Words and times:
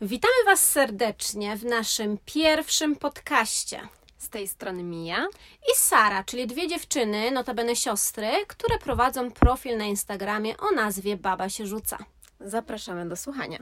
Witamy 0.00 0.44
Was 0.46 0.70
serdecznie 0.70 1.56
w 1.56 1.64
naszym 1.64 2.18
pierwszym 2.24 2.96
podcaście. 2.96 3.80
Z 4.18 4.28
tej 4.28 4.48
strony 4.48 4.82
Mija. 4.82 5.26
I 5.72 5.76
Sara, 5.76 6.24
czyli 6.24 6.46
dwie 6.46 6.68
dziewczyny, 6.68 7.30
notabene 7.30 7.76
siostry, 7.76 8.28
które 8.48 8.78
prowadzą 8.78 9.30
profil 9.30 9.78
na 9.78 9.84
Instagramie 9.84 10.56
o 10.56 10.70
nazwie 10.70 11.16
Baba 11.16 11.48
się 11.48 11.66
rzuca. 11.66 11.98
Zapraszamy 12.40 13.08
do 13.08 13.16
słuchania. 13.16 13.58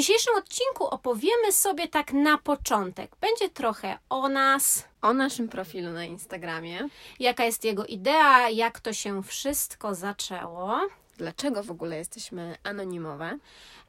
Dzisiejszym 0.00 0.34
odcinku 0.38 0.84
opowiemy 0.84 1.52
sobie 1.52 1.88
tak 1.88 2.12
na 2.12 2.38
początek. 2.38 3.16
Będzie 3.20 3.48
trochę 3.48 3.98
o 4.08 4.28
nas, 4.28 4.84
O 5.02 5.12
naszym 5.12 5.48
profilu 5.48 5.90
na 5.92 6.04
Instagramie. 6.04 6.88
jaka 7.18 7.44
jest 7.44 7.64
jego 7.64 7.86
idea, 7.86 8.48
jak 8.50 8.80
to 8.80 8.92
się 8.92 9.22
wszystko 9.22 9.94
zaczęło. 9.94 10.80
Dlaczego 11.18 11.62
w 11.62 11.70
ogóle 11.70 11.96
jesteśmy 11.96 12.56
anonimowe? 12.62 13.38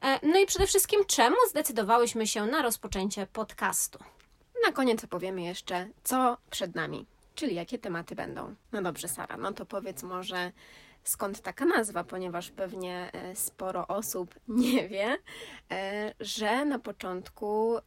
E, 0.01 0.19
No 0.27 0.39
i 0.39 0.45
przede 0.45 0.67
wszystkim, 0.67 1.05
czemu 1.05 1.35
zdecydowałyśmy 1.49 2.27
się 2.27 2.45
na 2.45 2.61
rozpoczęcie 2.61 3.27
podcastu. 3.33 3.99
Na 4.65 4.71
koniec 4.71 5.03
opowiemy 5.03 5.41
jeszcze, 5.41 5.87
co 6.03 6.37
przed 6.49 6.75
nami, 6.75 7.05
czyli 7.35 7.55
jakie 7.55 7.77
tematy 7.79 8.15
będą. 8.15 8.55
No 8.71 8.81
dobrze, 8.81 9.07
Sara, 9.07 9.37
no 9.37 9.53
to 9.53 9.65
powiedz 9.65 10.03
może 10.03 10.51
skąd 11.03 11.41
taka 11.41 11.65
nazwa, 11.65 12.03
ponieważ 12.03 12.51
pewnie 12.51 13.09
e, 13.13 13.35
sporo 13.35 13.87
osób 13.87 14.35
nie 14.47 14.89
wie, 14.89 15.17
e, 15.71 16.13
że 16.19 16.65
na 16.65 16.79
początku 16.79 17.77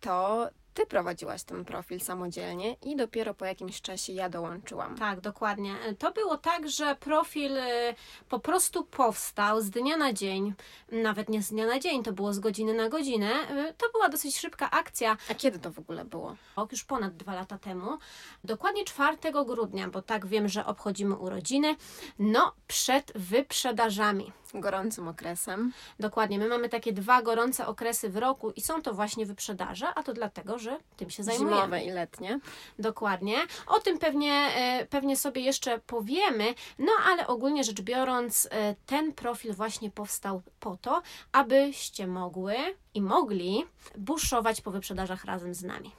to 0.00 0.48
ty 0.78 0.86
prowadziłaś 0.86 1.42
ten 1.42 1.64
profil 1.64 2.00
samodzielnie 2.00 2.76
i 2.82 2.96
dopiero 2.96 3.34
po 3.34 3.44
jakimś 3.44 3.80
czasie 3.80 4.12
ja 4.12 4.28
dołączyłam. 4.28 4.96
Tak, 4.98 5.20
dokładnie. 5.20 5.74
To 5.98 6.12
było 6.12 6.36
tak, 6.36 6.68
że 6.70 6.96
profil 6.96 7.56
y, 7.56 7.94
po 8.28 8.38
prostu 8.38 8.84
powstał 8.84 9.60
z 9.60 9.70
dnia 9.70 9.96
na 9.96 10.12
dzień, 10.12 10.54
nawet 10.92 11.28
nie 11.28 11.42
z 11.42 11.50
dnia 11.50 11.66
na 11.66 11.78
dzień, 11.78 12.02
to 12.02 12.12
było 12.12 12.32
z 12.32 12.38
godziny 12.38 12.74
na 12.74 12.88
godzinę. 12.88 13.30
Y, 13.70 13.74
To 13.78 13.86
była 13.92 14.08
dosyć 14.08 14.38
szybka 14.38 14.70
akcja, 14.70 15.16
A 15.30 15.34
kiedy 15.34 15.58
to 15.58 15.70
w 15.70 15.78
ogóle 15.78 16.04
było? 16.04 16.36
rok, 16.56 16.72
już 16.72 16.84
ponad 16.84 17.16
dwa 17.16 17.34
lata 17.34 17.58
temu, 17.58 17.98
dokładnie 18.44 18.84
4 18.84 19.16
grudnia, 19.46 19.88
bo 19.88 20.02
tak 20.02 20.26
wiem, 20.26 20.48
że 20.48 20.66
obchodzimy 20.66 21.14
urodziny, 21.16 21.76
no 22.18 22.52
przed 22.66 23.12
wyprzedażami. 23.14 24.32
Gorącym 24.54 25.08
okresem. 25.08 25.72
Dokładnie, 26.00 26.38
my 26.38 26.48
mamy 26.48 26.68
takie 26.68 26.92
dwa 26.92 27.22
gorące 27.22 27.66
okresy 27.66 28.08
w 28.10 28.16
roku 28.16 28.50
i 28.50 28.60
są 28.60 28.82
to 28.82 28.94
właśnie 28.94 29.26
wyprzedaże, 29.26 29.86
a 29.94 30.02
to 30.02 30.12
dlatego, 30.12 30.58
że 30.58 30.78
tym 30.96 31.10
się 31.10 31.22
zajmujemy. 31.22 31.56
Zimowe 31.56 31.84
i 31.84 31.90
letnie. 31.90 32.40
Dokładnie. 32.78 33.36
O 33.66 33.80
tym 33.80 33.98
pewnie, 33.98 34.32
e, 34.32 34.86
pewnie 34.86 35.16
sobie 35.16 35.40
jeszcze 35.40 35.78
powiemy, 35.78 36.54
no 36.78 36.92
ale 37.06 37.26
ogólnie 37.26 37.64
rzecz 37.64 37.80
biorąc, 37.80 38.48
e, 38.50 38.74
ten 38.86 39.12
profil 39.12 39.54
właśnie 39.54 39.90
powstał 39.90 40.42
po 40.60 40.76
to, 40.76 41.02
abyście 41.32 42.06
mogły 42.06 42.56
i 42.94 43.02
mogli 43.02 43.64
buszować 43.98 44.60
po 44.60 44.70
wyprzedażach 44.70 45.24
razem 45.24 45.54
z 45.54 45.62
nami. 45.62 45.97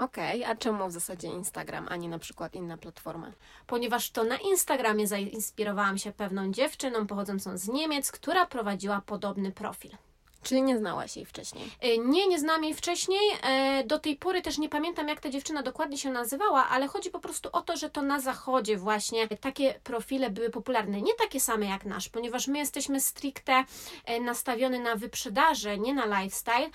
Okej, 0.00 0.44
a 0.44 0.56
czemu 0.56 0.88
w 0.88 0.92
zasadzie 0.92 1.28
Instagram, 1.28 1.86
a 1.90 1.96
nie 1.96 2.08
na 2.08 2.18
przykład 2.18 2.54
inna 2.54 2.76
platforma? 2.76 3.32
Ponieważ 3.66 4.10
to 4.10 4.24
na 4.24 4.36
Instagramie 4.36 5.06
zainspirowałam 5.06 5.98
się 5.98 6.12
pewną 6.12 6.52
dziewczyną 6.52 7.06
pochodzącą 7.06 7.58
z 7.58 7.68
Niemiec, 7.68 8.12
która 8.12 8.46
prowadziła 8.46 9.00
podobny 9.00 9.52
profil. 9.52 9.90
Czyli 10.42 10.62
nie 10.62 10.78
znałaś 10.78 11.16
jej 11.16 11.24
wcześniej. 11.26 11.70
E, 11.80 11.98
Nie, 11.98 12.26
nie 12.26 12.38
znam 12.38 12.64
jej 12.64 12.74
wcześniej. 12.74 13.20
E, 13.42 13.84
Do 13.84 13.98
tej 13.98 14.16
pory 14.16 14.42
też 14.42 14.58
nie 14.58 14.68
pamiętam, 14.68 15.08
jak 15.08 15.20
ta 15.20 15.30
dziewczyna 15.30 15.62
dokładnie 15.62 15.98
się 15.98 16.10
nazywała, 16.10 16.68
ale 16.68 16.86
chodzi 16.88 17.10
po 17.10 17.20
prostu 17.20 17.48
o 17.52 17.62
to, 17.62 17.76
że 17.76 17.90
to 17.90 18.02
na 18.02 18.20
zachodzie 18.20 18.76
właśnie 18.76 19.28
takie 19.28 19.74
profile 19.84 20.30
były 20.30 20.50
popularne. 20.50 21.02
Nie 21.02 21.14
takie 21.14 21.40
same 21.40 21.66
jak 21.66 21.84
nasz, 21.84 22.08
ponieważ 22.08 22.46
my 22.48 22.58
jesteśmy 22.58 23.00
stricte 23.00 23.64
e, 24.04 24.20
nastawione 24.20 24.78
na 24.78 24.96
wyprzedaże, 24.96 25.78
nie 25.78 25.94
na 25.94 26.20
lifestyle, 26.22 26.70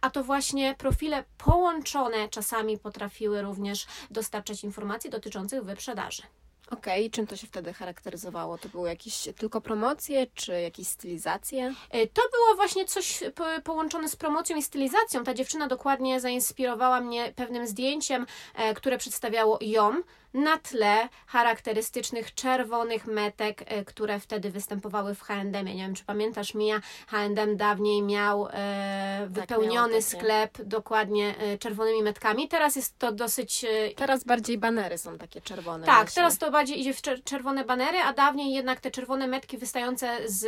a 0.00 0.10
to 0.10 0.24
właśnie 0.24 0.74
profile 0.78 1.24
połączone 1.38 2.28
czasami 2.28 2.78
potrafiły 2.78 3.42
również 3.42 3.86
dostarczać 4.10 4.64
informacji 4.64 5.10
dotyczących 5.10 5.62
wyprzedaży. 5.64 6.22
Okej, 6.70 7.10
czym 7.10 7.26
to 7.26 7.36
się 7.36 7.46
wtedy 7.46 7.72
charakteryzowało? 7.72 8.58
To 8.58 8.68
były 8.68 8.88
jakieś 8.88 9.28
tylko 9.38 9.60
promocje, 9.60 10.26
czy 10.34 10.60
jakieś 10.60 10.88
stylizacje? 10.88 11.74
E, 11.90 12.06
To 12.06 12.22
było 12.32 12.56
właśnie 12.56 12.84
coś 12.84 13.20
po, 13.34 13.44
połączone 13.64 14.08
z 14.08 14.16
promocją 14.16 14.56
i 14.56 14.62
stylizacją. 14.62 15.24
Ta 15.24 15.34
dziewczyna 15.34 15.66
dokładnie 15.68 16.20
zainspirowała 16.20 17.00
mnie 17.00 17.32
pewnym 17.36 17.66
zdjęciem, 17.66 18.26
e, 18.54 18.74
które 18.74 18.98
przedstawiało 18.98 19.58
ją 19.60 20.02
na 20.34 20.58
tle 20.58 21.08
charakterystycznych 21.26 22.34
czerwonych 22.34 23.06
metek, 23.06 23.62
e, 23.66 23.84
które 23.84 24.20
wtedy 24.20 24.50
występowały 24.50 25.14
w 25.14 25.22
H&M. 25.22 25.52
Nie 25.66 25.74
wiem, 25.74 25.94
czy 25.94 26.04
pamiętasz, 26.04 26.54
Mia, 26.54 26.80
H&M 27.06 27.56
dawniej 27.56 28.02
miał 28.02 28.48
e, 28.52 29.26
wypełniony 29.30 29.74
miało 29.74 29.88
takie. 29.88 30.02
sklep 30.02 30.62
dokładnie 30.62 31.34
e, 31.38 31.58
czerwonymi 31.58 32.02
metkami. 32.02 32.48
Teraz 32.48 32.76
jest 32.76 32.98
to 32.98 33.12
dosyć 33.12 33.64
e, 33.64 33.94
Teraz 33.94 34.24
bardziej 34.24 34.58
banery 34.58 34.98
są 34.98 35.18
takie 35.18 35.40
czerwone. 35.40 35.86
tak, 35.86 35.96
właśnie. 35.96 36.14
teraz 36.14 36.38
to 36.38 36.50
bardziej 36.50 36.80
idzie 36.80 36.94
w 36.94 37.00
czer- 37.02 37.24
czerwone 37.24 37.64
banery, 37.64 37.98
a 37.98 38.12
dawniej 38.12 38.52
jednak 38.54 38.80
te 38.80 38.90
czerwone 38.90 39.26
metki 39.26 39.58
wystające 39.58 40.18
z 40.28 40.46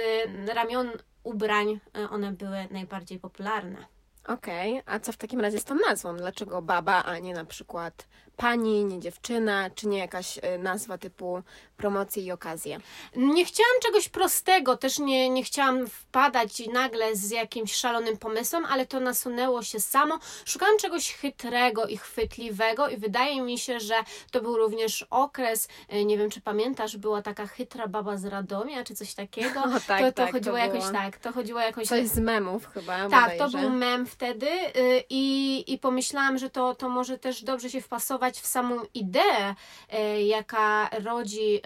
ramion 0.54 0.90
ubrań, 1.22 1.80
one 2.10 2.32
były 2.32 2.68
najbardziej 2.70 3.18
popularne. 3.18 3.93
Okej, 4.28 4.82
a 4.86 5.00
co 5.00 5.12
w 5.12 5.16
takim 5.16 5.40
razie 5.40 5.60
z 5.60 5.64
tą 5.64 5.74
nazwą? 5.74 6.16
Dlaczego 6.16 6.62
baba, 6.62 7.04
a 7.04 7.18
nie 7.18 7.34
na 7.34 7.44
przykład 7.44 8.08
pani, 8.36 8.84
nie 8.84 9.00
dziewczyna, 9.00 9.70
czy 9.70 9.88
nie 9.88 9.98
jakaś 9.98 10.38
y, 10.38 10.58
nazwa 10.58 10.98
typu 10.98 11.42
promocje 11.76 12.22
i 12.22 12.32
okazje? 12.32 12.80
Nie 13.16 13.44
chciałam 13.44 13.72
czegoś 13.82 14.08
prostego, 14.08 14.76
też 14.76 14.98
nie, 14.98 15.30
nie 15.30 15.44
chciałam 15.44 15.86
wpadać 15.86 16.62
nagle 16.72 17.16
z 17.16 17.30
jakimś 17.30 17.74
szalonym 17.74 18.16
pomysłem, 18.16 18.64
ale 18.66 18.86
to 18.86 19.00
nasunęło 19.00 19.62
się 19.62 19.80
samo. 19.80 20.18
Szukałam 20.44 20.78
czegoś 20.78 21.12
chytrego 21.12 21.86
i 21.86 21.96
chwytliwego 21.96 22.88
i 22.88 22.96
wydaje 22.96 23.40
mi 23.42 23.58
się, 23.58 23.80
że 23.80 23.94
to 24.30 24.42
był 24.42 24.56
również 24.56 25.06
okres, 25.10 25.68
e, 25.88 26.04
nie 26.04 26.18
wiem 26.18 26.30
czy 26.30 26.40
pamiętasz, 26.40 26.96
była 26.96 27.22
taka 27.22 27.46
chytra 27.46 27.86
baba 27.88 28.16
z 28.16 28.24
Radomia, 28.24 28.84
czy 28.84 28.94
coś 28.94 29.14
takiego. 29.14 29.60
O, 29.74 29.80
tak, 29.86 30.00
to, 30.00 30.06
to 30.06 30.12
tak, 30.12 30.26
to 30.26 30.32
chodziło 30.32 30.56
jakoś 30.56 30.80
było. 30.80 30.92
tak, 30.92 31.18
to 31.18 31.32
chodziło 31.32 31.60
jakoś 31.60 31.88
Coś 31.88 32.06
z 32.08 32.18
memów 32.18 32.66
chyba 32.74 33.08
Tak, 33.08 33.30
to 33.38 33.44
bodajże. 33.44 33.58
był 33.58 33.70
mem 33.70 34.06
wtedy 34.06 34.46
y, 34.76 35.04
i, 35.10 35.64
i 35.72 35.78
pomyślałam, 35.78 36.38
że 36.38 36.50
to, 36.50 36.74
to 36.74 36.88
może 36.88 37.18
też 37.18 37.44
dobrze 37.44 37.70
się 37.70 37.80
wpasować 37.80 38.40
w 38.40 38.46
samą 38.46 38.80
ideę, 38.94 39.54
y, 39.94 40.22
jaka 40.22 40.90
rodzi 41.04 41.60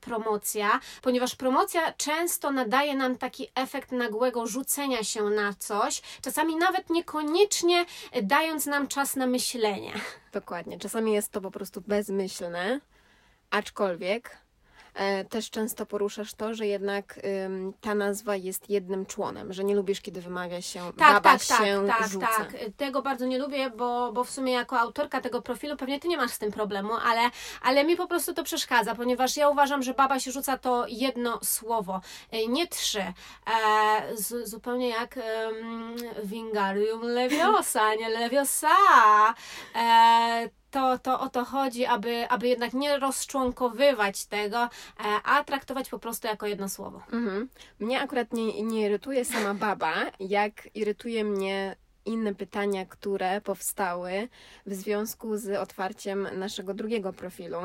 promocja, 0.00 0.80
ponieważ 1.02 1.36
promocja 1.36 1.92
często 1.92 2.50
nadaje 2.50 2.96
nam 2.96 3.18
taki 3.18 3.48
efekt 3.54 3.92
nagłego 3.92 4.46
rzucenia 4.46 5.04
się 5.04 5.22
na 5.22 5.54
coś, 5.54 6.02
czasami 6.22 6.56
nawet 6.56 6.90
niekoniecznie 6.90 7.86
y, 8.16 8.22
dając 8.22 8.66
nam 8.66 8.88
czas 8.88 9.16
na 9.16 9.26
myślenie. 9.26 9.92
Dokładnie. 10.32 10.78
Czasami 10.78 11.12
jest 11.12 11.32
to 11.32 11.40
po 11.40 11.50
prostu 11.50 11.80
bezmyślne, 11.80 12.80
aczkolwiek 13.50 14.43
też 15.30 15.50
często 15.50 15.86
poruszasz 15.86 16.34
to, 16.34 16.54
że 16.54 16.66
jednak 16.66 17.20
ta 17.80 17.94
nazwa 17.94 18.36
jest 18.36 18.70
jednym 18.70 19.06
członem, 19.06 19.52
że 19.52 19.64
nie 19.64 19.74
lubisz, 19.74 20.00
kiedy 20.00 20.20
wymawia 20.20 20.62
się 20.62 20.80
Tak, 20.80 20.94
baba 21.14 21.20
tak, 21.20 21.44
tak, 21.44 21.66
się 21.66 21.84
tak, 21.86 22.08
rzuca. 22.08 22.26
tak. 22.26 22.52
Tego 22.76 23.02
bardzo 23.02 23.26
nie 23.26 23.38
lubię, 23.38 23.70
bo, 23.70 24.12
bo 24.12 24.24
w 24.24 24.30
sumie 24.30 24.52
jako 24.52 24.78
autorka 24.78 25.20
tego 25.20 25.42
profilu 25.42 25.76
pewnie 25.76 26.00
ty 26.00 26.08
nie 26.08 26.16
masz 26.16 26.30
z 26.30 26.38
tym 26.38 26.52
problemu, 26.52 26.92
ale, 27.04 27.30
ale 27.62 27.84
mi 27.84 27.96
po 27.96 28.06
prostu 28.06 28.34
to 28.34 28.42
przeszkadza, 28.44 28.94
ponieważ 28.94 29.36
ja 29.36 29.48
uważam, 29.48 29.82
że 29.82 29.94
baba 29.94 30.20
się 30.20 30.32
rzuca 30.32 30.58
to 30.58 30.84
jedno 30.88 31.40
słowo, 31.42 32.00
y, 32.34 32.48
nie 32.48 32.66
trzy. 32.66 33.00
E, 33.00 33.12
z, 34.16 34.48
zupełnie 34.48 34.88
jak 34.88 35.16
um, 35.16 35.96
Wingardium 36.24 37.02
Leviosa, 37.02 37.94
nie 37.94 38.08
Leviosa. 38.08 38.68
E, 39.76 40.48
to, 40.74 40.98
to 40.98 41.20
o 41.20 41.28
to 41.28 41.44
chodzi, 41.44 41.86
aby, 41.86 42.28
aby 42.28 42.48
jednak 42.48 42.72
nie 42.72 42.98
rozczłonkowywać 42.98 44.26
tego, 44.26 44.58
e, 44.62 44.68
a 45.24 45.44
traktować 45.44 45.88
po 45.88 45.98
prostu 45.98 46.26
jako 46.26 46.46
jedno 46.46 46.68
słowo. 46.68 47.02
Mhm. 47.12 47.48
Mnie 47.78 48.00
akurat 48.00 48.32
nie, 48.32 48.62
nie 48.62 48.86
irytuje 48.86 49.24
sama 49.24 49.54
baba, 49.54 49.94
jak 50.20 50.76
irytuje 50.76 51.24
mnie 51.24 51.76
inne 52.04 52.34
pytania, 52.34 52.86
które 52.86 53.40
powstały 53.40 54.28
w 54.66 54.74
związku 54.74 55.36
z 55.36 55.58
otwarciem 55.58 56.28
naszego 56.38 56.74
drugiego 56.74 57.12
profilu. 57.12 57.58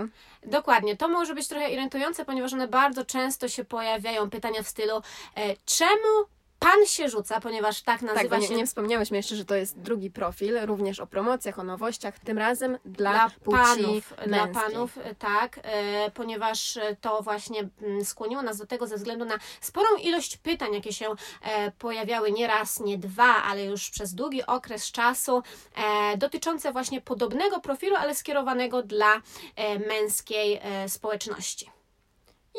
Dokładnie, 0.46 0.98
to 0.98 1.08
może 1.08 1.36
być 1.36 1.48
trochę 1.48 1.70
irytujące, 1.70 2.26
ponieważ 2.26 2.54
one 2.54 2.68
bardzo 2.68 3.06
często 3.06 3.48
się 3.48 3.66
pojawiają 3.66 4.30
pytania 4.30 4.64
w 4.64 4.68
stylu 4.68 4.96
e, 5.36 5.56
czemu 5.66 6.26
Pan 6.60 6.86
się 6.86 7.10
rzuca, 7.10 7.40
ponieważ 7.40 7.82
tak 7.82 8.02
nazywa 8.02 8.30
Tak, 8.30 8.42
nie, 8.42 8.48
się 8.48 8.56
nie 8.56 8.66
wspomniałyśmy 8.66 9.18
jeszcze, 9.18 9.36
że 9.36 9.46
to 9.46 9.56
jest 9.56 9.80
drugi 9.80 10.12
profil, 10.12 10.66
również 10.66 11.00
o 11.00 11.08
promocjach, 11.08 11.60
o 11.60 11.64
nowościach, 11.64 12.20
tym 12.20 12.38
razem 12.38 12.78
dla, 12.86 13.12
dla 13.12 13.30
płci 13.44 13.84
panów, 13.84 14.14
dla 14.28 14.46
męskiej. 14.46 14.64
panów, 14.64 14.98
e, 14.98 15.16
tak, 15.16 15.60
e, 15.64 16.12
ponieważ 16.12 16.80
to 17.02 17.22
właśnie 17.22 17.70
mm, 17.82 18.06
skłoniło 18.06 18.42
nas 18.42 18.58
do 18.58 18.66
tego 18.66 18.88
ze 18.88 18.96
względu 18.96 19.26
na 19.26 19.38
sporą 19.62 19.88
ilość 20.04 20.38
pytań, 20.38 20.74
jakie 20.74 20.94
się 20.94 21.10
e, 21.42 21.72
pojawiały 21.72 22.32
nie 22.32 22.48
raz, 22.48 22.80
nie 22.80 22.98
dwa, 22.98 23.44
ale 23.44 23.66
już 23.66 23.90
przez 23.90 24.14
długi 24.14 24.46
okres 24.46 24.92
czasu, 24.92 25.44
e, 25.76 26.18
dotyczące 26.18 26.72
właśnie 26.72 27.02
podobnego 27.02 27.60
profilu, 27.60 27.96
ale 27.96 28.16
skierowanego 28.16 28.84
dla 28.84 29.22
e, 29.56 29.80
męskiej 29.80 30.60
e, 30.64 30.90
społeczności. 30.90 31.79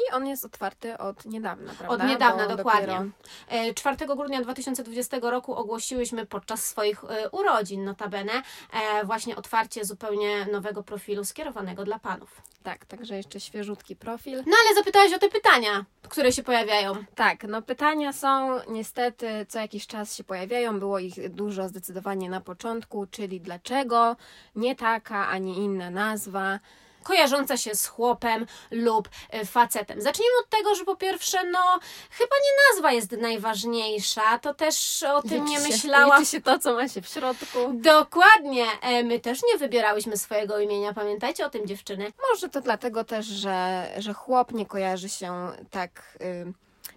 I 0.09 0.13
on 0.13 0.27
jest 0.27 0.45
otwarty 0.45 0.99
od 0.99 1.25
niedawna, 1.27 1.73
prawda? 1.79 2.05
Od 2.05 2.11
niedawna, 2.11 2.49
Bo 2.49 2.57
dokładnie. 2.57 2.87
dopiero- 2.87 3.11
E, 3.49 3.75
4 3.75 4.17
grudnia 4.17 4.41
2020 4.41 5.31
roku 5.31 5.55
ogłosiłyśmy 5.55 6.27
podczas 6.27 6.65
swoich 6.67 7.05
e, 7.05 7.31
urodzin, 7.31 7.85
notabene, 7.85 8.33
e, 8.73 9.05
właśnie 9.05 9.37
otwarcie 9.37 9.85
zupełnie 9.85 10.47
nowego 10.53 10.83
profilu 10.83 11.25
skierowanego 11.25 11.85
dla 11.85 11.99
panów. 11.99 12.43
Tak, 12.63 12.85
także 12.87 13.17
jeszcze 13.17 13.41
świeżutki 13.41 13.97
profil. 13.97 14.43
No 14.47 14.57
ale 14.67 14.75
zapytałaś 14.75 15.13
o 15.13 15.19
te 15.19 15.29
pytania, 15.29 15.85
które 16.09 16.33
się 16.33 16.43
pojawiają. 16.43 16.93
Tak, 17.15 17.45
no 17.45 17.63
pytania 17.63 18.13
są 18.13 18.59
niestety 18.69 19.47
co 19.49 19.59
jakiś 19.59 19.87
czas 19.87 20.15
się 20.17 20.25
pojawiają. 20.25 20.79
Było 20.81 20.99
ich 20.99 21.29
dużo 21.29 21.69
zdecydowanie 21.69 22.31
na 22.31 22.41
początku, 22.41 23.07
czyli 23.11 23.41
dlaczego 23.41 24.17
nie 24.57 24.77
taka, 24.77 25.29
a 25.29 25.39
nie 25.39 25.55
inna 25.55 25.91
nazwa. 25.91 26.59
Kojarząca 27.03 27.57
się 27.57 27.75
z 27.75 27.87
chłopem 27.87 28.47
lub 28.71 29.09
e, 29.31 29.45
facetem. 29.45 30.01
Zacznijmy 30.01 30.33
od 30.45 30.49
tego, 30.49 30.75
że 30.75 30.85
po 30.85 30.97
pierwsze, 30.97 31.45
no, 31.45 31.79
chyba 32.11 32.37
nie 32.37 32.75
nazwa 32.75 32.93
jest 32.93 33.13
najważniejsza, 33.13 34.39
to 34.39 34.55
też 34.55 35.03
o 35.03 35.23
tym 35.23 35.45
nie 35.45 35.59
Liczy 35.59 35.69
się- 35.69 35.73
myślałam. 35.73 36.21
Liczy 36.21 36.31
się 36.33 36.41
to, 36.41 36.59
co 36.59 36.75
ma 36.75 36.89
się 36.89 37.03
w 37.03 37.09
środku. 37.09 37.59
Dokładnie, 37.75 38.67
e, 38.83 39.03
my 39.03 39.21
też 39.21 39.41
nie 39.53 39.59
wybierałyśmy 39.59 40.17
swojego 40.17 40.59
imienia, 40.59 40.93
pamiętajcie 40.93 41.47
o 41.47 41.51
tym 41.51 41.67
dziewczyny. 41.67 42.13
Może 42.33 42.49
to 42.49 42.61
dlatego 42.61 43.05
też, 43.05 43.27
że, 43.27 43.89
że 43.99 44.15
chłop 44.15 44.53
nie 44.53 44.67
kojarzy 44.67 45.09
się 45.09 45.49
tak 45.71 46.19
y, 46.21 46.53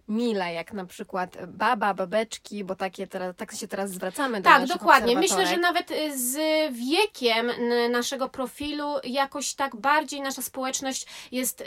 mile, 0.08 0.54
jak 0.54 0.74
na 0.74 0.86
przykład 0.86 1.38
baba, 1.48 1.94
babeczki, 1.94 2.64
bo 2.64 2.76
takie 2.76 3.08
teraz, 3.08 3.36
tak 3.36 3.56
się 3.56 3.68
teraz 3.68 3.92
zwracamy 3.92 4.42
do 4.42 4.50
Tak, 4.50 4.68
dokładnie. 4.68 5.16
Myślę, 5.16 5.48
że 5.48 5.58
nawet 5.58 5.92
y, 5.92 6.20
z 6.20 6.38
wiekiem 6.74 7.52
naszego 7.92 8.30
profilu 8.30 8.96
jakoś 9.04 9.54
tak 9.54 9.76
bardziej 9.76 10.22
nasza 10.22 10.42
społeczność 10.42 11.06
jest 11.32 11.62
y, 11.62 11.66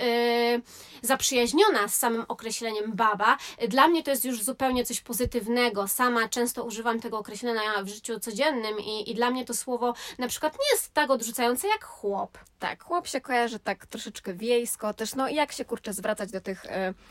zaprzyjaźniona 1.03 1.88
z 1.88 1.94
samym 1.94 2.25
określeniem 2.29 2.93
baba. 2.93 3.37
Dla 3.69 3.88
mnie 3.88 4.03
to 4.03 4.11
jest 4.11 4.25
już 4.25 4.43
zupełnie 4.43 4.85
coś 4.85 5.00
pozytywnego. 5.00 5.89
Sama 5.89 6.29
często 6.29 6.65
używam 6.65 7.00
tego 7.00 7.19
określenia 7.19 7.82
w 7.82 7.89
życiu 7.89 8.21
codziennym 8.21 8.81
i, 8.81 9.11
i 9.11 9.15
dla 9.15 9.31
mnie 9.31 9.44
to 9.44 9.55
słowo 9.55 9.94
na 10.19 10.29
przykład 10.29 10.53
nie 10.53 10.71
jest 10.73 10.94
tak 10.94 11.11
odrzucające 11.11 11.69
jak 11.69 11.85
chłop. 11.85 12.39
Tak, 12.59 12.85
chłop 12.85 13.06
się 13.06 13.21
kojarzy 13.21 13.59
tak 13.59 13.87
troszeczkę 13.87 14.35
wiejsko, 14.35 14.94
też 14.94 15.15
no 15.15 15.29
jak 15.29 15.53
się 15.53 15.65
kurczę 15.65 15.93
zwracać 15.93 16.31
do 16.31 16.41
tych 16.41 16.65
y, 16.65 16.69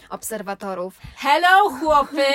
obserwatorów. 0.09 0.97
Hello, 1.17 1.69
chłopy! 1.69 2.25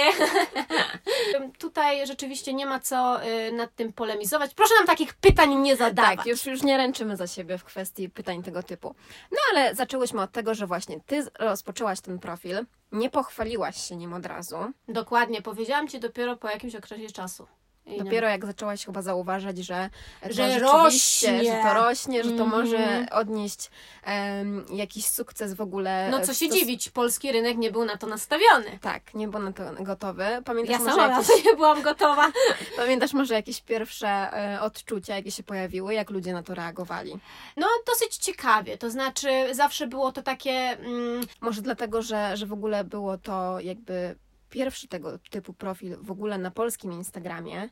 Tutaj 1.58 2.06
rzeczywiście 2.06 2.54
nie 2.54 2.66
ma 2.66 2.80
co 2.80 3.24
y, 3.24 3.52
nad 3.52 3.74
tym 3.74 3.92
polemizować. 3.92 4.54
Proszę 4.54 4.74
nam 4.74 4.86
takich 4.86 5.14
pytań 5.14 5.54
nie 5.54 5.76
zadawać. 5.76 6.16
Tak, 6.16 6.26
już, 6.26 6.46
już 6.46 6.62
nie 6.62 6.76
ręczymy 6.76 7.16
za 7.16 7.26
siebie 7.26 7.58
w 7.58 7.64
kwestii 7.64 8.08
pytań 8.08 8.42
tego 8.42 8.62
typu. 8.62 8.94
No 9.32 9.38
ale 9.50 9.74
zaczęłyśmy 9.74 10.22
od 10.22 10.32
tego, 10.32 10.54
że 10.54 10.66
właśnie 10.66 11.00
ty 11.00 11.26
rozpoczęłaś 11.38 12.00
ten 12.00 12.18
profil, 12.18 12.66
nie 12.92 13.10
pochwaliłaś 13.10 13.88
się 13.88 13.96
nim 13.96 14.12
od 14.12 14.26
razu. 14.26 14.56
Dokładnie, 14.88 15.42
powiedziałam 15.42 15.88
Ci 15.88 16.00
dopiero 16.00 16.36
po 16.36 16.48
jakimś 16.48 16.74
okresie 16.74 17.10
czasu. 17.10 17.46
I 17.94 17.98
Dopiero 17.98 18.28
jak 18.28 18.46
zaczęłaś 18.46 18.84
chyba 18.86 19.02
zauważać, 19.02 19.58
że, 19.58 19.90
Że 20.30 20.58
rośnie. 20.58 21.44
że 21.44 21.60
to 21.62 21.74
rośnie, 21.74 22.24
że 22.24 22.30
to 22.30 22.42
Mhm. 22.44 22.50
może 22.50 23.06
odnieść 23.10 23.70
em, 24.04 24.64
jakiś 24.72 25.06
sukces 25.06 25.54
w 25.54 25.60
ogóle. 25.60 26.08
No 26.10 26.20
co 26.20 26.34
się 26.34 26.46
stos- 26.46 26.52
dziwić, 26.58 26.90
polski 26.90 27.32
rynek 27.32 27.56
nie 27.58 27.70
był 27.70 27.84
na 27.84 27.96
to 27.96 28.06
nastawiony. 28.06 28.78
Tak, 28.80 29.14
nie 29.14 29.28
był 29.28 29.40
na 29.40 29.52
to 29.52 29.62
gotowy. 29.80 30.24
Pamiętasz, 30.44 30.72
Ja 30.72 30.78
może, 30.84 31.00
jakieś, 31.00 31.44
nie 31.44 31.54
byłam 31.56 31.82
gotowa. 31.82 32.32
pamiętasz 32.76 33.12
może 33.12 33.34
jakieś 33.34 33.60
pierwsze 33.62 34.08
e, 34.08 34.60
odczucia, 34.60 35.16
jakie 35.16 35.30
się 35.30 35.42
pojawiły, 35.42 35.94
jak 35.94 36.10
ludzie 36.10 36.32
na 36.32 36.42
to 36.42 36.54
reagowali? 36.54 37.18
No 37.56 37.66
dosyć 37.86 38.16
ciekawie, 38.16 38.78
to 38.78 38.90
znaczy 38.90 39.54
zawsze 39.54 39.86
było 39.86 40.12
to 40.12 40.22
takie... 40.22 40.50
Mm, 40.50 41.20
Może 41.40 41.62
dlatego, 41.62 42.02
że, 42.02 42.36
że 42.36 42.46
w 42.46 42.52
ogóle 42.52 42.84
było 42.84 43.18
to 43.18 43.60
jakby 43.60 44.16
pierwszy 44.50 44.88
tego 44.88 45.18
typu 45.30 45.52
profil 45.52 45.96
w 46.02 46.10
ogóle 46.10 46.38
na 46.38 46.50
polskim 46.50 46.92
Instagramie 46.92 47.68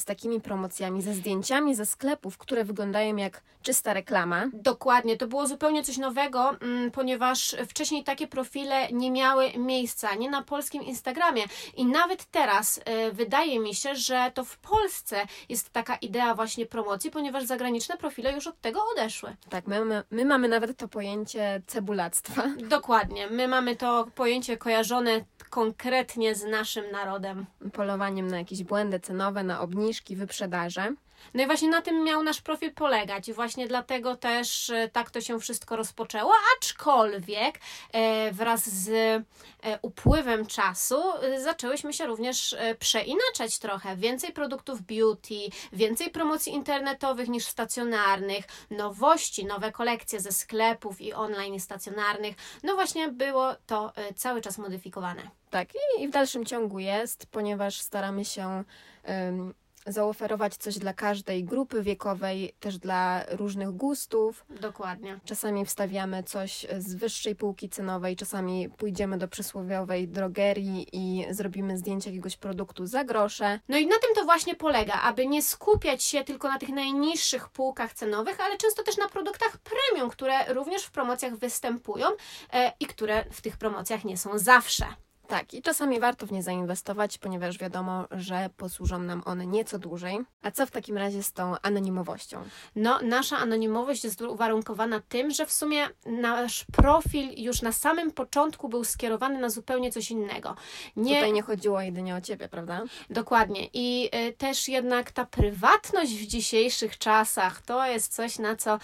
z 0.00 0.04
takimi 0.04 0.40
promocjami, 0.40 1.02
ze 1.02 1.14
zdjęciami 1.14 1.74
ze 1.74 1.86
sklepów, 1.86 2.38
które 2.38 2.64
wyglądają 2.64 3.16
jak 3.16 3.42
czysta 3.62 3.94
reklama. 3.94 4.48
Dokładnie, 4.52 5.16
to 5.16 5.26
było 5.26 5.46
zupełnie 5.46 5.82
coś 5.82 5.98
nowego, 5.98 6.50
mm, 6.60 6.90
ponieważ 6.90 7.56
wcześniej 7.68 8.04
takie 8.04 8.26
profile 8.26 8.88
nie 8.92 9.10
miały 9.10 9.52
miejsca, 9.58 10.14
nie 10.14 10.30
na 10.30 10.42
polskim 10.42 10.82
Instagramie. 10.82 11.44
I 11.76 11.86
nawet 11.86 12.24
teraz 12.24 12.78
y, 12.78 13.12
wydaje 13.12 13.60
mi 13.60 13.74
się, 13.74 13.94
że 13.94 14.30
to 14.34 14.44
w 14.44 14.58
Polsce 14.58 15.26
jest 15.48 15.70
taka 15.70 15.96
idea 15.96 16.34
właśnie 16.34 16.66
promocji, 16.66 17.10
ponieważ 17.10 17.44
zagraniczne 17.44 17.96
profile 17.96 18.32
już 18.32 18.46
od 18.46 18.60
tego 18.60 18.80
odeszły. 18.92 19.36
Tak, 19.48 19.66
my, 19.66 19.84
my, 19.84 20.02
my 20.10 20.24
mamy 20.24 20.48
nawet 20.48 20.76
to 20.76 20.88
pojęcie 20.88 21.62
cebulactwa. 21.66 22.42
Dokładnie, 22.76 23.26
my 23.26 23.48
mamy 23.48 23.76
to 23.76 24.06
pojęcie 24.14 24.56
kojarzone 24.56 25.24
konkretnie 25.50 26.34
z 26.34 26.44
naszym 26.44 26.90
narodem. 26.90 27.46
Polowaniem 27.72 28.26
na 28.28 28.38
jakieś 28.38 28.64
błędy 28.64 29.00
cenowe, 29.00 29.42
na 29.42 29.60
obniżki, 29.60 30.16
wyprzedaże. 30.16 30.94
No 31.34 31.42
i 31.42 31.46
właśnie 31.46 31.68
na 31.68 31.82
tym 31.82 32.04
miał 32.04 32.22
nasz 32.22 32.40
profil 32.40 32.74
polegać 32.74 33.28
i 33.28 33.32
właśnie 33.32 33.68
dlatego 33.68 34.16
też 34.16 34.70
e, 34.70 34.88
tak 34.92 35.10
to 35.10 35.20
się 35.20 35.40
wszystko 35.40 35.76
rozpoczęło, 35.76 36.32
aczkolwiek 36.58 37.60
e, 37.92 38.32
wraz 38.32 38.68
z 38.68 38.88
e, 38.88 39.78
upływem 39.82 40.46
czasu 40.46 41.02
zaczęłyśmy 41.38 41.92
się 41.92 42.06
również 42.06 42.56
przeinaczać 42.78 43.58
trochę. 43.58 43.96
Więcej 43.96 44.32
produktów 44.32 44.82
beauty, 44.82 45.34
więcej 45.72 46.10
promocji 46.10 46.52
internetowych 46.52 47.28
niż 47.28 47.46
stacjonarnych, 47.46 48.44
nowości, 48.70 49.44
nowe 49.44 49.72
kolekcje 49.72 50.20
ze 50.20 50.32
sklepów 50.32 51.00
i 51.00 51.12
online 51.12 51.54
i 51.54 51.60
stacjonarnych. 51.60 52.36
No 52.62 52.74
właśnie 52.74 53.08
było 53.08 53.54
to 53.66 53.92
cały 54.16 54.40
czas 54.40 54.58
modyfikowane. 54.58 55.22
Tak, 55.50 55.68
i, 55.98 56.08
w 56.08 56.10
dalszym 56.10 56.44
ciągu 56.44 56.78
jest, 56.78 57.26
ponieważ 57.26 57.80
staramy 57.80 58.24
się 58.24 58.64
em, 59.04 59.54
zaoferować 59.86 60.56
coś 60.56 60.78
dla 60.78 60.94
każdej 60.94 61.44
grupy 61.44 61.82
wiekowej, 61.82 62.54
też 62.60 62.78
dla 62.78 63.24
różnych 63.30 63.70
gustów. 63.70 64.44
Dokładnie. 64.60 65.20
Czasami 65.24 65.64
wstawiamy 65.64 66.22
coś 66.22 66.66
z 66.78 66.94
wyższej 66.94 67.36
półki 67.36 67.68
cenowej, 67.68 68.16
czasami 68.16 68.68
pójdziemy 68.70 69.18
do 69.18 69.28
przysłowiowej 69.28 70.08
drogerii 70.08 70.86
i 70.92 71.26
zrobimy 71.30 71.78
zdjęcie 71.78 72.10
jakiegoś 72.10 72.36
produktu 72.36 72.86
za 72.86 73.04
grosze. 73.04 73.60
No 73.68 73.78
i 73.78 73.86
na 73.86 73.98
tym 73.98 74.14
to 74.14 74.24
właśnie 74.24 74.54
polega, 74.54 74.94
aby 74.94 75.26
nie 75.26 75.42
skupiać 75.42 76.02
się 76.02 76.24
tylko 76.24 76.48
na 76.48 76.58
tych 76.58 76.68
najniższych 76.68 77.48
półkach 77.48 77.94
cenowych, 77.94 78.40
ale 78.40 78.56
często 78.56 78.82
też 78.82 78.96
na 78.96 79.08
produktach 79.08 79.58
premium, 79.58 80.10
które 80.10 80.54
również 80.54 80.82
w 80.82 80.90
promocjach 80.90 81.36
występują 81.36 82.06
e, 82.52 82.72
i 82.80 82.86
które 82.86 83.24
w 83.30 83.40
tych 83.40 83.56
promocjach 83.56 84.04
nie 84.04 84.16
są 84.16 84.38
zawsze. 84.38 84.86
Tak, 85.30 85.54
i 85.54 85.62
czasami 85.62 86.00
warto 86.00 86.26
w 86.26 86.32
nie 86.32 86.42
zainwestować, 86.42 87.18
ponieważ 87.18 87.58
wiadomo, 87.58 88.04
że 88.10 88.50
posłużą 88.56 88.98
nam 88.98 89.22
one 89.24 89.46
nieco 89.46 89.78
dłużej. 89.78 90.18
A 90.42 90.50
co 90.50 90.66
w 90.66 90.70
takim 90.70 90.96
razie 90.96 91.22
z 91.22 91.32
tą 91.32 91.54
anonimowością? 91.62 92.42
No, 92.76 92.98
nasza 93.02 93.38
anonimowość 93.38 94.04
jest 94.04 94.20
uwarunkowana 94.20 95.00
tym, 95.08 95.30
że 95.30 95.46
w 95.46 95.52
sumie 95.52 95.88
nasz 96.06 96.64
profil 96.72 97.28
już 97.36 97.62
na 97.62 97.72
samym 97.72 98.10
początku 98.10 98.68
był 98.68 98.84
skierowany 98.84 99.38
na 99.38 99.50
zupełnie 99.50 99.92
coś 99.92 100.10
innego. 100.10 100.56
Nie, 100.96 101.14
Tutaj 101.14 101.32
nie 101.32 101.42
chodziło 101.42 101.80
jedynie 101.80 102.14
o 102.14 102.20
ciebie, 102.20 102.48
prawda? 102.48 102.82
Dokładnie. 103.10 103.68
I 103.72 104.10
y, 104.28 104.32
też 104.32 104.68
jednak 104.68 105.12
ta 105.12 105.24
prywatność 105.24 106.12
w 106.12 106.26
dzisiejszych 106.26 106.98
czasach 106.98 107.62
to 107.62 107.86
jest 107.86 108.14
coś, 108.14 108.38
na 108.38 108.56
co 108.56 108.74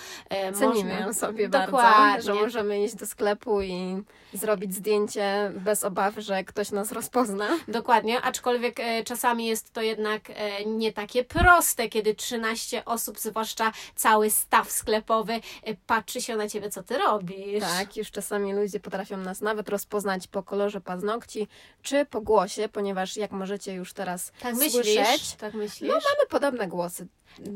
y, 0.50 0.52
Cenimy 0.52 0.94
można... 0.94 1.12
sobie 1.12 1.48
Dokładnie. 1.48 1.80
bardzo, 1.80 2.34
że 2.34 2.40
możemy 2.40 2.84
iść 2.84 2.94
do 2.94 3.06
sklepu 3.06 3.62
i 3.62 4.02
zrobić 4.32 4.74
zdjęcie 4.74 5.52
bez 5.54 5.84
obaw, 5.84 6.14
że 6.18 6.35
ktoś 6.44 6.70
nas 6.70 6.92
rozpozna. 6.92 7.48
Dokładnie, 7.68 8.20
aczkolwiek 8.22 8.80
e, 8.80 9.04
czasami 9.04 9.46
jest 9.46 9.72
to 9.72 9.82
jednak 9.82 10.30
e, 10.30 10.64
nie 10.64 10.92
takie 10.92 11.24
proste, 11.24 11.88
kiedy 11.88 12.14
13 12.14 12.84
osób, 12.84 13.18
zwłaszcza 13.18 13.72
cały 13.94 14.30
staw 14.30 14.70
sklepowy, 14.70 15.32
e, 15.62 15.74
patrzy 15.86 16.20
się 16.20 16.36
na 16.36 16.48
ciebie, 16.48 16.70
co 16.70 16.82
ty 16.82 16.98
robisz. 16.98 17.60
Tak, 17.60 17.96
już 17.96 18.10
czasami 18.10 18.54
ludzie 18.54 18.80
potrafią 18.80 19.16
nas 19.16 19.40
nawet 19.40 19.68
rozpoznać 19.68 20.26
po 20.26 20.42
kolorze 20.42 20.80
paznokci 20.80 21.48
czy 21.82 22.04
po 22.04 22.20
głosie, 22.20 22.68
ponieważ 22.68 23.16
jak 23.16 23.30
możecie 23.32 23.72
już 23.74 23.92
teraz 23.92 24.32
Tak 24.40 24.56
słyszeć, 24.56 24.74
myślisz? 24.74 25.32
Tak 25.32 25.54
myślisz? 25.54 25.88
no 25.88 25.94
mamy 25.94 26.28
podobne 26.30 26.68
głosy. 26.68 27.06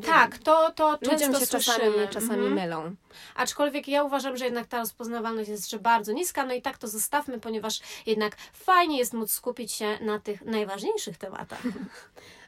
Tak, 0.07 0.39
to, 0.39 0.73
to 0.73 0.91
Ludziom 1.03 1.19
często 1.19 1.41
się 1.41 1.47
czasami, 1.47 1.79
słyszymy. 1.85 2.09
czasami 2.09 2.47
Mhm. 2.47 2.55
mylą. 2.55 2.95
Aczkolwiek 3.35 3.89
ja 3.89 4.05
uważam, 4.05 4.37
że 4.37 4.45
jednak 4.45 4.67
ta 4.67 4.79
rozpoznawalność 4.79 5.49
jest 5.49 5.63
jeszcze 5.63 5.79
bardzo 5.79 6.13
niska, 6.13 6.47
no 6.47 6.55
i 6.55 6.63
tak 6.63 6.79
to 6.79 6.89
zostawmy, 6.89 7.41
ponieważ 7.41 7.81
jednak 8.07 8.37
fajnie 8.53 8.99
jest 8.99 9.13
móc 9.13 9.33
skupić 9.33 9.73
się 9.73 9.99
na 10.01 10.19
tych 10.19 10.43
najważniejszych 10.45 11.19
tematach. 11.19 11.63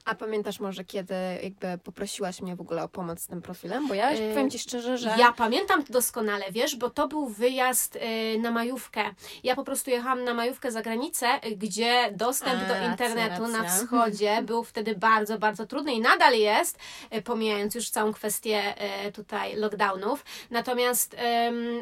A 0.04 0.14
pamiętasz 0.14 0.61
może, 0.61 0.85
kiedy 0.85 1.14
jakby 1.42 1.78
poprosiłaś 1.85 2.40
mnie 2.42 2.56
w 2.56 2.61
ogóle 2.61 2.82
o 2.82 2.88
pomoc 2.88 3.21
z 3.21 3.26
tym 3.26 3.42
profilem? 3.42 3.88
Bo 3.88 3.94
ja 3.94 4.12
Yy, 4.12 4.35
powiem 4.35 4.50
Ci 4.50 4.59
szczerze, 4.59 4.99
że... 4.99 5.14
Ja 5.18 5.32
pamiętam 5.32 5.85
to 5.85 5.92
doskonale, 5.92 6.44
wiesz, 6.50 6.76
bo 6.76 6.90
to 6.90 7.09
był 7.09 7.28
wyjazd 7.28 7.97
y, 7.97 8.38
na 8.38 8.50
majówkę. 8.50 9.04
Ja 9.44 9.56
po 9.56 9.64
prostu 9.64 9.90
jechałam 9.90 10.25
na 10.25 10.35
majówkę 10.35 10.73
za 10.73 10.82
granicę, 10.82 11.26
y, 11.47 11.56
gdzie 11.56 12.12
dostęp 12.16 12.62
A, 12.62 12.68
do 12.68 12.75
racja, 12.75 12.90
internetu 12.90 13.47
na 13.47 13.62
racja. 13.62 13.76
wschodzie 13.87 14.42
był 14.42 14.64
wtedy 14.64 14.94
bardzo, 14.97 15.38
bardzo 15.38 15.66
trudny 15.66 15.92
i 15.94 16.00
nadal 16.00 16.35
jest, 16.35 16.78
y, 17.14 17.23
pomijając 17.23 17.75
już 17.75 17.90
całą 17.90 18.12
kwestię 18.12 18.75
tutaj 19.14 19.56
lockdownów. 19.56 20.25
Natomiast 20.50 21.16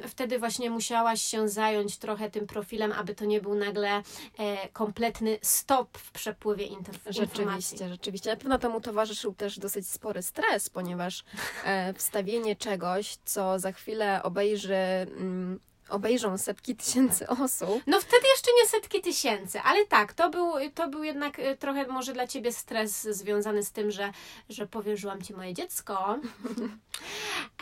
wtedy 0.09 0.39
właśnie 0.39 0.71
musiałaś 0.71 1.23
się 1.23 1.49
zająć 1.49 1.97
trochę 1.99 2.31
tym 2.31 2.47
profilem, 2.47 2.93
aby 2.93 3.15
to 3.15 3.25
nie 3.25 3.41
był 3.41 3.55
nagle 3.55 4.03
e, 4.39 4.69
kompletny 4.69 5.39
stop 5.43 5.99
w 5.99 6.13
przepływie 6.13 6.67
inter- 6.67 7.21
informacji. 7.21 7.79
Rzeczywiście, 7.79 7.89
rzeczywiście. 7.89 8.10
Na 8.27 8.37
pewno 8.37 8.59
temu 8.59 8.81
towarzyszył 8.81 9.35
też 9.35 9.59
dosyć 9.59 9.89
spory 9.89 10.23
stres, 10.23 10.71
ponieważ 10.71 11.25
e, 11.65 11.95
wstawienie 11.95 12.57
czegoś, 12.57 13.17
co 13.25 13.59
za 13.59 13.73
chwilę 13.73 14.23
obejrzy, 14.23 14.75
mm, 14.75 15.61
obejrzą 15.91 16.39
setki 16.39 16.77
tysięcy 16.77 17.29
osób, 17.29 17.83
No 17.87 18.01
wtedy 18.01 18.29
jeszcze 18.29 18.51
nie 18.63 18.69
setki 18.69 19.01
tysięcy, 19.01 19.61
ale 19.61 19.87
tak, 19.87 20.13
to 20.13 20.31
był, 20.31 20.53
to 20.75 20.89
był 20.89 21.05
jednak 21.05 21.39
y, 21.39 21.57
trochę 21.57 21.87
może 21.87 22.13
dla 22.13 22.27
Ciebie 22.27 22.53
stres 22.53 23.03
związany 23.03 23.63
z 23.63 23.73
tym, 23.73 23.91
że, 23.91 24.13
że 24.49 24.67
powierzyłam 24.67 25.23
Ci 25.23 25.35
moje 25.35 25.55
dziecko. 25.55 26.17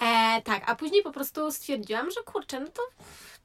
E, 0.02 0.42
tak, 0.42 0.62
a 0.66 0.74
później 0.76 1.02
po 1.02 1.12
prostu 1.12 1.52
stwierdziłam, 1.52 2.10
że 2.10 2.22
kurczę, 2.22 2.60
no 2.60 2.66
to 2.66 2.82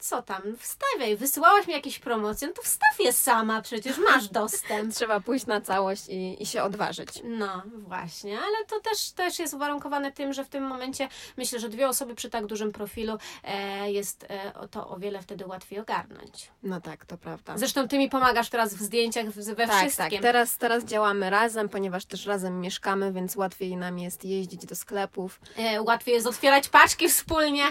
co 0.03 0.21
tam, 0.21 0.41
wstawiaj, 0.59 1.17
wysyłałaś 1.17 1.67
mi 1.67 1.73
jakieś 1.73 1.99
promocje, 1.99 2.47
no 2.47 2.53
to 2.53 2.61
wstaw 2.61 2.99
je 2.99 3.13
sama, 3.13 3.61
przecież 3.61 3.97
masz 3.97 4.27
dostęp. 4.41 4.93
trzeba 4.93 5.19
pójść 5.19 5.45
na 5.45 5.61
całość 5.61 6.09
i, 6.09 6.43
i 6.43 6.45
się 6.45 6.63
odważyć. 6.63 7.09
No 7.23 7.63
właśnie, 7.87 8.39
ale 8.39 8.65
to 8.67 8.79
też, 8.79 9.11
też 9.11 9.39
jest 9.39 9.53
uwarunkowane 9.53 10.11
tym, 10.11 10.33
że 10.33 10.45
w 10.45 10.49
tym 10.49 10.63
momencie 10.63 11.07
myślę, 11.37 11.59
że 11.59 11.69
dwie 11.69 11.87
osoby 11.87 12.15
przy 12.15 12.29
tak 12.29 12.45
dużym 12.45 12.71
profilu 12.71 13.17
e, 13.43 13.91
jest 13.91 14.25
e, 14.29 14.67
to 14.67 14.89
o 14.89 14.97
wiele 14.97 15.21
wtedy 15.21 15.45
łatwiej 15.47 15.79
ogarnąć. 15.79 16.51
No 16.63 16.81
tak, 16.81 17.05
to 17.05 17.17
prawda. 17.17 17.57
Zresztą 17.57 17.87
Ty 17.87 17.97
mi 17.97 18.09
pomagasz 18.09 18.49
teraz 18.49 18.73
w 18.73 18.81
zdjęciach, 18.81 19.25
we 19.29 19.67
tak, 19.67 19.77
wszystkim. 19.77 20.09
tak. 20.09 20.21
Teraz, 20.21 20.57
teraz 20.57 20.83
działamy 20.83 21.29
razem, 21.29 21.69
ponieważ 21.69 22.05
też 22.05 22.25
razem 22.25 22.61
mieszkamy, 22.61 23.13
więc 23.13 23.35
łatwiej 23.35 23.77
nam 23.77 23.99
jest 23.99 24.25
jeździć 24.25 24.65
do 24.65 24.75
sklepów. 24.75 25.39
E, 25.57 25.81
łatwiej 25.81 26.15
jest 26.15 26.27
otwierać 26.27 26.69
paczki 26.69 27.09
wspólnie. 27.09 27.63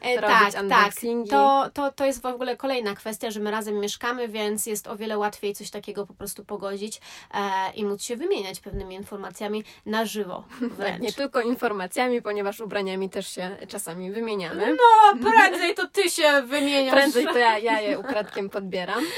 E, 0.00 0.20
tak, 0.20 0.52
tak. 0.68 0.92
To, 1.30 1.71
to, 1.74 1.92
to 1.92 2.06
jest 2.06 2.22
w 2.22 2.26
ogóle 2.26 2.56
kolejna 2.56 2.94
kwestia, 2.94 3.30
że 3.30 3.40
my 3.40 3.50
razem 3.50 3.80
mieszkamy, 3.80 4.28
więc 4.28 4.66
jest 4.66 4.88
o 4.88 4.96
wiele 4.96 5.18
łatwiej 5.18 5.54
coś 5.54 5.70
takiego 5.70 6.06
po 6.06 6.14
prostu 6.14 6.44
pogodzić 6.44 7.00
e, 7.34 7.72
i 7.74 7.84
móc 7.84 8.02
się 8.02 8.16
wymieniać 8.16 8.60
pewnymi 8.60 8.94
informacjami 8.94 9.64
na 9.86 10.04
żywo 10.06 10.44
Tak, 10.60 10.70
wręcz. 10.70 11.02
nie 11.02 11.12
tylko 11.12 11.40
informacjami, 11.40 12.22
ponieważ 12.22 12.60
ubraniami 12.60 13.10
też 13.10 13.28
się 13.28 13.56
czasami 13.68 14.12
wymieniamy. 14.12 14.76
No, 14.76 15.30
prędzej 15.30 15.74
to 15.74 15.88
ty 15.88 16.10
się 16.10 16.42
wymieniasz. 16.42 16.94
Prędzej 16.94 17.24
to 17.24 17.38
ja, 17.38 17.58
ja 17.58 17.80
je 17.80 17.98
ukradkiem 17.98 18.50
podbieram. 18.50 19.04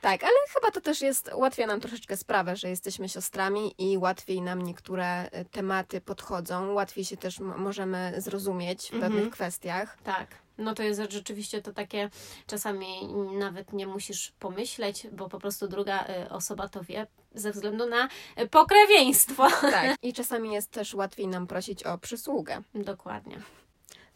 Tak, 0.00 0.22
ale 0.22 0.32
chyba 0.54 0.70
to 0.70 0.80
też 0.80 1.00
jest, 1.02 1.30
ułatwia 1.34 1.66
nam 1.66 1.80
troszeczkę 1.80 2.16
sprawę, 2.16 2.56
że 2.56 2.68
jesteśmy 2.68 3.08
siostrami 3.08 3.74
i 3.78 3.98
łatwiej 3.98 4.42
nam 4.42 4.62
niektóre 4.62 5.06
e, 5.30 5.44
tematy 5.44 6.00
podchodzą, 6.00 6.72
łatwiej 6.72 7.04
się 7.04 7.16
też 7.16 7.40
możemy 7.40 8.12
zrozumieć 8.16 8.90
w 8.90 8.94
Mhm. 8.94 9.12
pewnych 9.12 9.30
kwestiach. 9.32 9.98
Tak. 10.04 10.28
No 10.58 10.74
to 10.74 10.82
jest 10.82 11.00
rzeczywiście 11.10 11.62
to 11.62 11.72
takie, 11.72 12.10
czasami 12.46 13.08
nawet 13.38 13.72
nie 13.72 13.86
musisz 13.86 14.32
pomyśleć, 14.38 15.06
bo 15.12 15.28
po 15.28 15.38
prostu 15.38 15.68
druga 15.68 16.04
y, 16.26 16.30
osoba 16.30 16.68
to 16.68 16.82
wie 16.82 17.06
ze 17.34 17.52
względu 17.52 17.86
na 17.86 18.08
y, 18.40 18.48
pokrewieństwo. 18.48 19.48
Tak. 19.60 19.96
I 20.02 20.12
czasami 20.12 20.52
jest 20.52 20.70
też 20.70 20.94
łatwiej 20.94 21.28
nam 21.28 21.46
prosić 21.46 21.82
o 21.84 21.98
przysługę. 21.98 22.62
Dokładnie. 22.74 23.40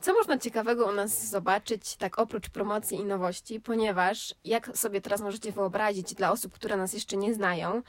Co 0.03 0.13
można 0.15 0.39
ciekawego 0.39 0.87
u 0.87 0.93
nas 0.93 1.27
zobaczyć, 1.27 1.97
tak 1.97 2.19
oprócz 2.19 2.49
promocji 2.49 2.99
i 2.99 3.05
nowości, 3.05 3.61
ponieważ 3.61 4.35
jak 4.45 4.77
sobie 4.79 5.01
teraz 5.01 5.21
możecie 5.21 5.53
wyobrazić 5.53 6.15
dla 6.15 6.33
osób, 6.33 6.53
które 6.53 6.77
nas 6.77 6.93
jeszcze 6.93 7.17
nie 7.17 7.35
znają, 7.35 7.83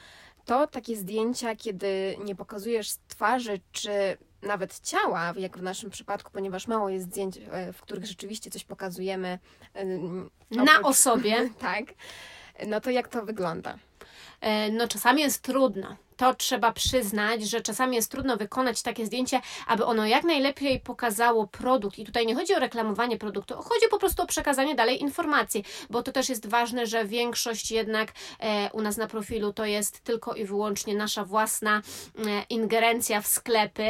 to 0.45 0.67
takie 0.67 0.95
zdjęcia, 0.95 1.55
kiedy 1.55 2.17
nie 2.23 2.35
pokazujesz 2.35 2.89
twarzy 3.07 3.59
czy 3.71 3.91
nawet 4.41 4.79
ciała, 4.79 5.33
jak 5.37 5.57
w 5.57 5.61
naszym 5.61 5.89
przypadku, 5.89 6.31
ponieważ 6.31 6.67
mało 6.67 6.89
jest 6.89 7.05
zdjęć, 7.05 7.37
e, 7.51 7.73
w 7.73 7.81
których 7.81 8.05
rzeczywiście 8.05 8.49
coś 8.51 8.63
pokazujemy. 8.63 9.39
em, 9.73 10.29
Na 10.51 10.63
oprócz- 10.63 10.85
osobie. 10.85 11.49
tak. 11.59 11.85
No 12.67 12.81
to 12.81 12.89
jak 12.91 13.07
to 13.07 13.25
wygląda? 13.25 13.77
E, 14.43 14.71
No, 14.71 14.87
czasami 14.87 15.21
jest 15.21 15.41
trudno. 15.41 15.95
To 16.17 16.33
trzeba 16.33 16.71
przyznać, 16.71 17.43
że 17.43 17.61
czasami 17.61 17.95
jest 17.95 18.11
trudno 18.11 18.37
wykonać 18.37 18.81
takie 18.81 19.05
zdjęcie, 19.05 19.41
aby 19.67 19.85
ono 19.85 20.05
jak 20.05 20.23
najlepiej 20.23 20.79
pokazało 20.79 21.47
produkt. 21.47 21.99
I 21.99 22.05
tutaj 22.05 22.25
nie 22.25 22.35
chodzi 22.35 22.55
o 22.55 22.59
reklamowanie 22.59 23.17
produktu, 23.17 23.55
chodzi 23.55 23.89
po 23.91 23.97
prostu 23.97 24.23
o 24.23 24.25
przekazanie 24.25 24.75
dalej 24.75 25.01
informacji, 25.01 25.65
bo 25.89 26.03
to 26.03 26.11
też 26.11 26.29
jest 26.29 26.49
ważne, 26.49 26.87
że 26.87 27.05
większość 27.05 27.71
jednak 27.71 28.11
e, 28.39 28.69
u 28.73 28.81
nas 28.81 28.97
na 28.97 29.07
profilu 29.07 29.53
to 29.53 29.65
jest 29.65 30.03
tylko 30.03 30.33
i 30.33 30.45
wyłącznie 30.45 30.95
nasza 30.95 31.25
własna 31.25 31.81
e, 32.17 32.43
ingerencja 32.49 33.21
w 33.21 33.27
sklepy 33.27 33.89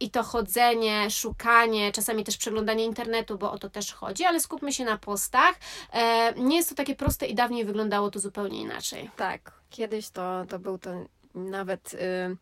i 0.00 0.10
to 0.10 0.22
chodzenie, 0.22 1.10
szukanie, 1.10 1.92
czasami 1.92 2.24
też 2.24 2.36
przeglądanie 2.36 2.84
internetu, 2.84 3.38
bo 3.38 3.52
o 3.52 3.58
to 3.58 3.70
też 3.70 3.92
chodzi, 3.92 4.24
ale 4.24 4.40
skupmy 4.40 4.72
się 4.72 4.84
na 4.84 4.98
postach. 4.98 5.54
Nie 6.36 6.56
jest 6.56 6.68
to 6.68 6.74
takie 6.74 6.94
proste 6.94 7.26
i 7.26 7.34
dawniej 7.34 7.64
wyglądało 7.64 8.10
to 8.10 8.18
zupełnie 8.18 8.60
inaczej. 8.60 9.10
Tak, 9.16 9.52
kiedyś 9.76 10.10
to, 10.10 10.44
to 10.48 10.58
był 10.58 10.78
to 10.78 10.90
nawet... 11.34 11.94
Y, 11.94 12.36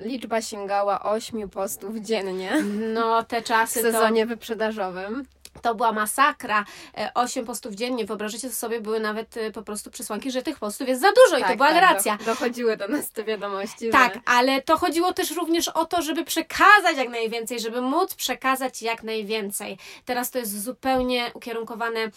liczba 0.00 0.42
sięgała 0.42 1.02
8 1.02 1.50
postów 1.50 1.96
dziennie. 1.96 2.62
No, 2.94 3.22
te 3.22 3.42
w 3.42 3.44
czasy 3.44 3.82
to, 3.82 3.92
sezonie 3.92 4.26
wyprzedażowym. 4.26 5.26
to 5.62 5.74
była 5.74 5.92
masakra. 5.92 6.64
E, 6.98 7.10
Osiem 7.14 7.44
postów 7.44 7.74
dziennie, 7.74 8.04
wyobraźcie 8.04 8.50
sobie, 8.50 8.80
były 8.80 9.00
nawet 9.00 9.36
e, 9.36 9.50
po 9.50 9.62
prostu 9.62 9.90
przesłanki, 9.90 10.30
że 10.30 10.42
tych 10.42 10.58
postów 10.58 10.88
jest 10.88 11.00
za 11.00 11.12
dużo 11.12 11.38
i 11.38 11.44
to 11.44 11.56
była 11.56 11.80
racja. 11.80 12.16
Do, 12.16 12.24
dochodziły 12.24 12.76
do 12.76 12.88
nas 12.88 13.10
te 13.10 13.24
wiadomości. 13.24 13.90
Tak, 13.90 14.14
Że, 14.14 14.20
ale 14.24 14.62
to 14.62 14.76
chodziło 14.76 15.12
też 15.12 15.30
również 15.30 15.68
o 15.68 15.84
to, 15.84 16.02
żeby 16.02 16.24
przekazać 16.24 16.96
jak 16.96 17.08
najwięcej, 17.08 17.60
żeby 17.60 17.80
móc 17.80 18.14
przekazać 18.14 18.82
jak 18.82 19.02
najwięcej. 19.02 19.78
Teraz 20.04 20.30
to 20.30 20.38
jest 20.38 20.62
zupełnie 20.62 21.30
ukierunkowane 21.34 22.10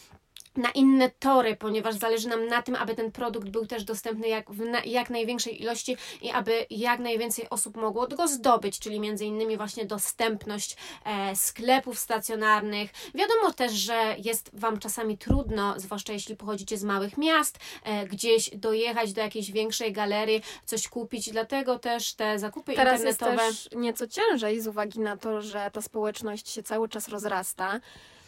na 0.59 0.71
inne 0.71 1.11
tory, 1.19 1.55
ponieważ 1.55 1.95
zależy 1.95 2.27
nam 2.27 2.47
na 2.47 2.61
tym, 2.61 2.75
aby 2.75 2.95
ten 2.95 3.11
produkt 3.11 3.49
był 3.49 3.65
też 3.65 3.83
dostępny 3.83 4.27
jak, 4.27 4.51
w 4.51 4.59
na, 4.59 4.83
jak 4.83 5.09
największej 5.09 5.61
ilości 5.61 5.97
i 6.21 6.31
aby 6.31 6.65
jak 6.69 6.99
najwięcej 6.99 7.49
osób 7.49 7.77
mogło 7.77 8.07
go 8.07 8.27
zdobyć, 8.27 8.79
czyli 8.79 8.99
między 8.99 9.25
innymi 9.25 9.57
właśnie 9.57 9.85
dostępność 9.85 10.75
e, 11.05 11.35
sklepów 11.35 11.99
stacjonarnych. 11.99 12.91
Wiadomo 13.15 13.53
też, 13.53 13.71
że 13.71 14.15
jest 14.23 14.49
Wam 14.53 14.79
czasami 14.79 15.17
trudno, 15.17 15.79
zwłaszcza 15.79 16.13
jeśli 16.13 16.35
pochodzicie 16.35 16.77
z 16.77 16.83
małych 16.83 17.17
miast, 17.17 17.59
e, 17.83 18.07
gdzieś 18.07 18.49
dojechać 18.49 19.13
do 19.13 19.21
jakiejś 19.21 19.51
większej 19.51 19.93
galerii, 19.93 20.41
coś 20.65 20.87
kupić, 20.87 21.31
dlatego 21.31 21.79
też 21.79 22.13
te 22.13 22.39
zakupy 22.39 22.73
teraz 22.73 23.03
jest 23.03 23.21
internetowe... 23.21 23.49
też 23.49 23.69
nieco 23.75 24.07
ciężej 24.07 24.61
z 24.61 24.67
uwagi 24.67 24.99
na 24.99 25.17
to, 25.17 25.41
że 25.41 25.69
ta 25.73 25.81
społeczność 25.81 26.49
się 26.49 26.63
cały 26.63 26.89
czas 26.89 27.07
rozrasta. 27.07 27.79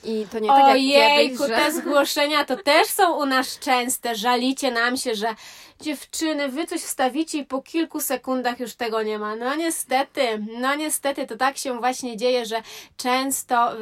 I 0.04 0.28
to 0.32 0.40
nie 0.40 0.48
tak 0.48 0.60
jak 0.60 0.76
Ojejku, 0.76 1.44
kiedyś, 1.44 1.58
te 1.58 1.66
że... 1.66 1.72
zgłoszenia 1.72 2.46
to 2.46 2.58
też 2.58 2.88
są 2.88 3.22
u 3.22 3.26
nas 3.26 3.60
częste. 3.60 4.16
Żalicie 4.16 4.72
nam 4.72 4.98
się, 4.98 5.16
że 5.16 5.36
dziewczyny, 5.82 6.50
wy 6.50 6.68
coś 6.68 6.82
wstawicie 6.82 7.38
i 7.38 7.46
po 7.46 7.62
kilku 7.62 8.02
sekundach 8.02 8.60
już 8.60 8.76
tego 8.76 9.04
nie 9.04 9.20
ma. 9.20 9.36
No 9.36 9.56
niestety, 9.56 10.46
no 10.60 10.76
niestety, 10.76 11.28
to 11.28 11.38
tak 11.38 11.58
się 11.58 11.80
właśnie 11.80 12.18
dzieje, 12.18 12.46
że 12.46 12.62
często 12.98 13.74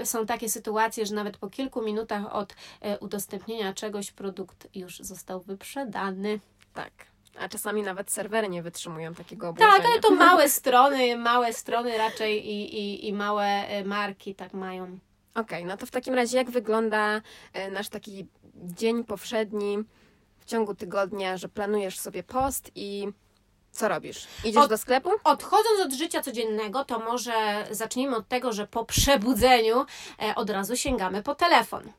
y, 0.00 0.06
są 0.06 0.26
takie 0.26 0.48
sytuacje, 0.48 1.06
że 1.06 1.14
nawet 1.14 1.36
po 1.36 1.50
kilku 1.50 1.82
minutach 1.82 2.34
od 2.34 2.52
y, 2.52 2.56
udostępnienia 3.00 3.74
czegoś 3.74 4.10
produkt 4.10 4.68
już 4.74 4.98
został 4.98 5.40
wyprzedany. 5.40 6.40
Tak. 6.74 6.92
A 7.40 7.48
czasami 7.48 7.82
nawet 7.82 8.10
serwery 8.10 8.48
nie 8.48 8.62
wytrzymują 8.62 9.14
takiego 9.14 9.48
obłożenia. 9.48 9.76
Tak, 9.76 9.86
ale 9.86 10.00
to 10.00 10.10
małe 10.10 10.48
strony, 10.58 11.16
małe 11.16 11.52
strony 11.52 11.98
raczej 11.98 12.48
i, 12.48 12.78
i, 12.78 13.08
i 13.08 13.12
małe 13.12 13.78
y, 13.80 13.84
marki 13.84 14.34
tak 14.34 14.52
mają. 14.52 14.98
Okej, 15.34 15.64
no 15.64 15.76
to 15.76 15.86
w 15.86 15.90
takim 15.90 16.14
razie 16.14 16.36
jak 16.38 16.50
wygląda 16.50 17.20
e, 17.52 17.70
nasz 17.70 17.88
taki 17.88 18.26
dzień 18.54 19.04
powszedni 19.04 19.78
w 20.38 20.44
ciągu 20.44 20.74
tygodnia, 20.74 21.36
że 21.36 21.48
planujesz 21.48 21.98
sobie 21.98 22.22
post 22.22 22.70
i 22.74 23.08
co 23.72 23.88
robisz? 23.88 24.26
Idziesz 24.44 24.62
Od- 24.62 24.70
do 24.70 24.78
sklepu? 24.78 25.10
Odchodząc 25.24 25.80
od 25.86 25.92
życia 25.92 26.22
codziennego, 26.22 26.84
to 26.84 26.98
może 26.98 27.66
zacznijmy 27.70 28.16
od 28.16 28.28
tego, 28.28 28.52
że 28.52 28.66
po 28.66 28.84
przebudzeniu 28.84 29.86
e, 30.22 30.34
od 30.34 30.50
razu 30.50 30.76
sięgamy 30.76 31.22
po 31.22 31.34
telefon. 31.34 31.92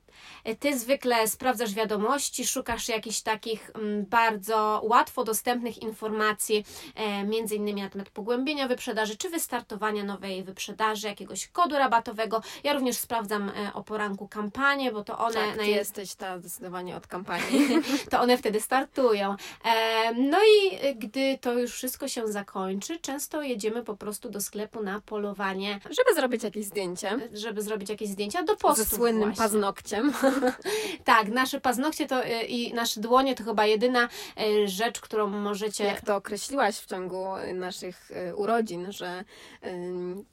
Ty 0.60 0.80
zwykle 0.80 1.28
sprawdzasz 1.28 1.74
wiadomości, 1.74 2.48
szukasz 2.48 2.88
jakichś 2.88 3.22
takich 3.22 3.72
mm, 3.76 4.06
bardzo 4.06 4.82
łatwo 4.84 5.24
dostępnych 5.24 5.78
informacji, 5.78 6.66
e, 6.96 7.24
między 7.24 7.56
innymi 7.56 7.82
na 7.82 7.90
temat 7.90 8.10
pogłębienia 8.10 8.68
wyprzedaży, 8.68 9.18
czy 9.18 9.30
wystartowania 9.30 10.04
nowej 10.04 10.44
wyprzedaży, 10.44 11.08
jakiegoś 11.08 11.48
kodu 11.48 11.76
rabatowego. 11.76 12.42
Ja 12.64 12.74
również 12.74 12.98
sprawdzam 12.98 13.50
e, 13.50 13.74
o 13.74 13.84
poranku 13.84 14.28
kampanię, 14.28 14.92
bo 14.92 15.04
to 15.04 15.18
one... 15.18 15.34
Tak, 15.34 15.58
ty 15.58 15.68
jesteś 15.68 16.16
ta 16.16 16.40
zdecydowanie 16.40 16.96
od 16.96 17.08
kampanii. 17.08 17.68
to 18.12 18.22
one 18.22 18.38
wtedy 18.38 18.62
startują. 18.62 19.36
E, 19.66 20.14
No 20.14 20.38
i 20.44 20.96
gdy 20.96 21.38
to 21.42 21.54
już 21.54 21.74
wszystko 21.74 22.08
się 22.08 22.28
zakończy, 22.28 23.00
często 23.00 23.42
jedziemy 23.42 23.84
po 23.84 23.96
prostu 23.96 24.30
do 24.30 24.42
sklepu 24.42 24.84
na 24.84 25.02
polowanie, 25.02 25.80
Żeby 25.90 26.14
zrobić 26.16 26.44
jakieś 26.44 26.66
zdjęcie 26.66 27.20
żeby 27.34 27.62
zrobić 27.62 27.90
jakieś 27.90 28.10
zdjęcia 28.10 28.44
do 28.44 28.56
postów 28.56 28.90
ze 28.90 28.96
słynnym 28.96 29.30
właśnie. 29.30 29.44
paznokciem. 29.44 30.05
Tak, 31.04 31.28
nasze 31.28 31.62
paznokcie 31.62 32.08
to 32.08 32.26
e, 32.26 32.44
i 32.44 32.74
nasze 32.74 33.02
dłonie 33.02 33.36
to 33.36 33.44
chyba 33.44 33.66
jedyna 33.66 34.10
e, 34.38 34.68
rzecz, 34.68 35.02
którą 35.02 35.28
możecie 35.28 35.84
Jak 35.84 36.02
to 36.02 36.16
określiłaś 36.16 36.78
w 36.78 36.86
ciągu 36.86 37.26
naszych 37.54 38.12
y, 38.12 38.36
urodzin, 38.36 38.92
że 38.92 39.24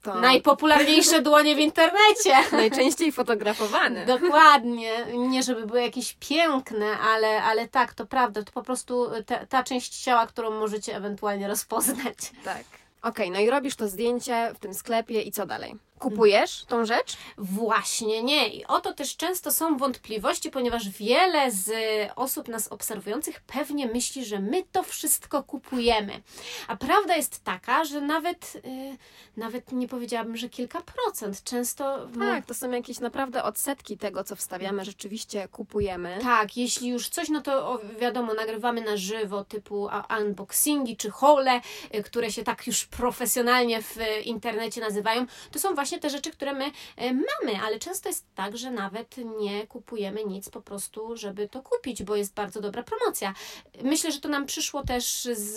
to 0.02 0.14
najpopularniejsze 0.20 1.22
dłonie 1.30 1.56
w 1.56 1.58
internecie. 1.58 2.34
najczęściej 2.52 3.12
fotografowane. 3.12 4.06
Dokładnie. 4.06 5.06
Nie, 5.14 5.42
żeby 5.42 5.66
były 5.66 5.82
jakieś 5.82 6.16
piękne, 6.20 6.86
ale, 6.98 7.42
ale 7.42 7.68
tak, 7.68 7.94
to 7.94 8.06
prawda. 8.06 8.42
To 8.42 8.52
po 8.52 8.62
prostu 8.62 9.10
ta, 9.26 9.46
ta 9.46 9.62
część 9.62 10.02
ciała, 10.02 10.26
którą 10.26 10.50
możecie 10.50 10.96
ewentualnie 10.96 11.48
rozpoznać. 11.48 12.16
Tak. 12.44 12.64
Okej, 13.02 13.30
no 13.30 13.40
i 13.40 13.50
robisz 13.50 13.76
to 13.76 13.88
zdjęcie 13.88 14.52
w 14.54 14.58
tym 14.58 14.74
sklepie 14.74 15.22
i 15.22 15.32
co 15.32 15.46
dalej? 15.46 15.74
Kupujesz 16.02 16.64
tą 16.64 16.84
rzecz? 16.84 17.16
Właśnie 17.38 18.22
nie. 18.22 18.48
I 18.48 18.64
o 18.66 18.80
to 18.80 18.92
też 18.92 19.16
często 19.16 19.52
są 19.52 19.76
wątpliwości, 19.76 20.50
ponieważ 20.50 20.88
wiele 20.88 21.50
z 21.50 21.70
osób 22.16 22.48
nas 22.48 22.68
obserwujących 22.68 23.40
pewnie 23.40 23.86
myśli, 23.86 24.24
że 24.24 24.40
my 24.40 24.62
to 24.72 24.82
wszystko 24.82 25.42
kupujemy. 25.42 26.22
A 26.68 26.76
prawda 26.76 27.16
jest 27.16 27.44
taka, 27.44 27.84
że 27.84 28.00
nawet, 28.00 28.52
y, 28.56 28.96
nawet 29.36 29.72
nie 29.72 29.88
powiedziałabym, 29.88 30.36
że 30.36 30.48
kilka 30.48 30.80
procent. 30.80 31.44
Często. 31.44 32.08
Tak, 32.18 32.46
to 32.46 32.54
są 32.54 32.70
jakieś 32.70 33.00
naprawdę 33.00 33.42
odsetki 33.42 33.98
tego, 33.98 34.24
co 34.24 34.36
wstawiamy, 34.36 34.84
rzeczywiście 34.84 35.48
kupujemy. 35.48 36.18
Tak, 36.22 36.56
jeśli 36.56 36.88
już 36.88 37.08
coś, 37.08 37.28
no 37.28 37.40
to 37.40 37.80
wiadomo, 38.00 38.34
nagrywamy 38.34 38.80
na 38.80 38.96
żywo, 38.96 39.44
typu 39.44 39.88
unboxingi 40.20 40.96
czy 40.96 41.10
hole, 41.10 41.60
y, 41.94 42.02
które 42.02 42.32
się 42.32 42.42
tak 42.42 42.66
już 42.66 42.84
profesjonalnie 42.84 43.82
w 43.82 43.96
internecie 44.24 44.80
nazywają, 44.80 45.26
to 45.50 45.58
są 45.58 45.74
właśnie 45.74 45.91
te 45.98 46.10
rzeczy, 46.10 46.30
które 46.30 46.52
my 46.52 46.66
y, 46.66 46.72
mamy, 46.98 47.58
ale 47.64 47.78
często 47.78 48.08
jest 48.08 48.26
tak, 48.34 48.56
że 48.56 48.70
nawet 48.70 49.16
nie 49.40 49.66
kupujemy 49.66 50.24
nic 50.24 50.48
po 50.48 50.60
prostu, 50.62 51.16
żeby 51.16 51.48
to 51.48 51.62
kupić, 51.62 52.02
bo 52.02 52.16
jest 52.16 52.34
bardzo 52.34 52.60
dobra 52.60 52.82
promocja. 52.82 53.34
Myślę, 53.82 54.12
że 54.12 54.20
to 54.20 54.28
nam 54.28 54.46
przyszło 54.46 54.82
też 54.84 55.24
z, 55.32 55.56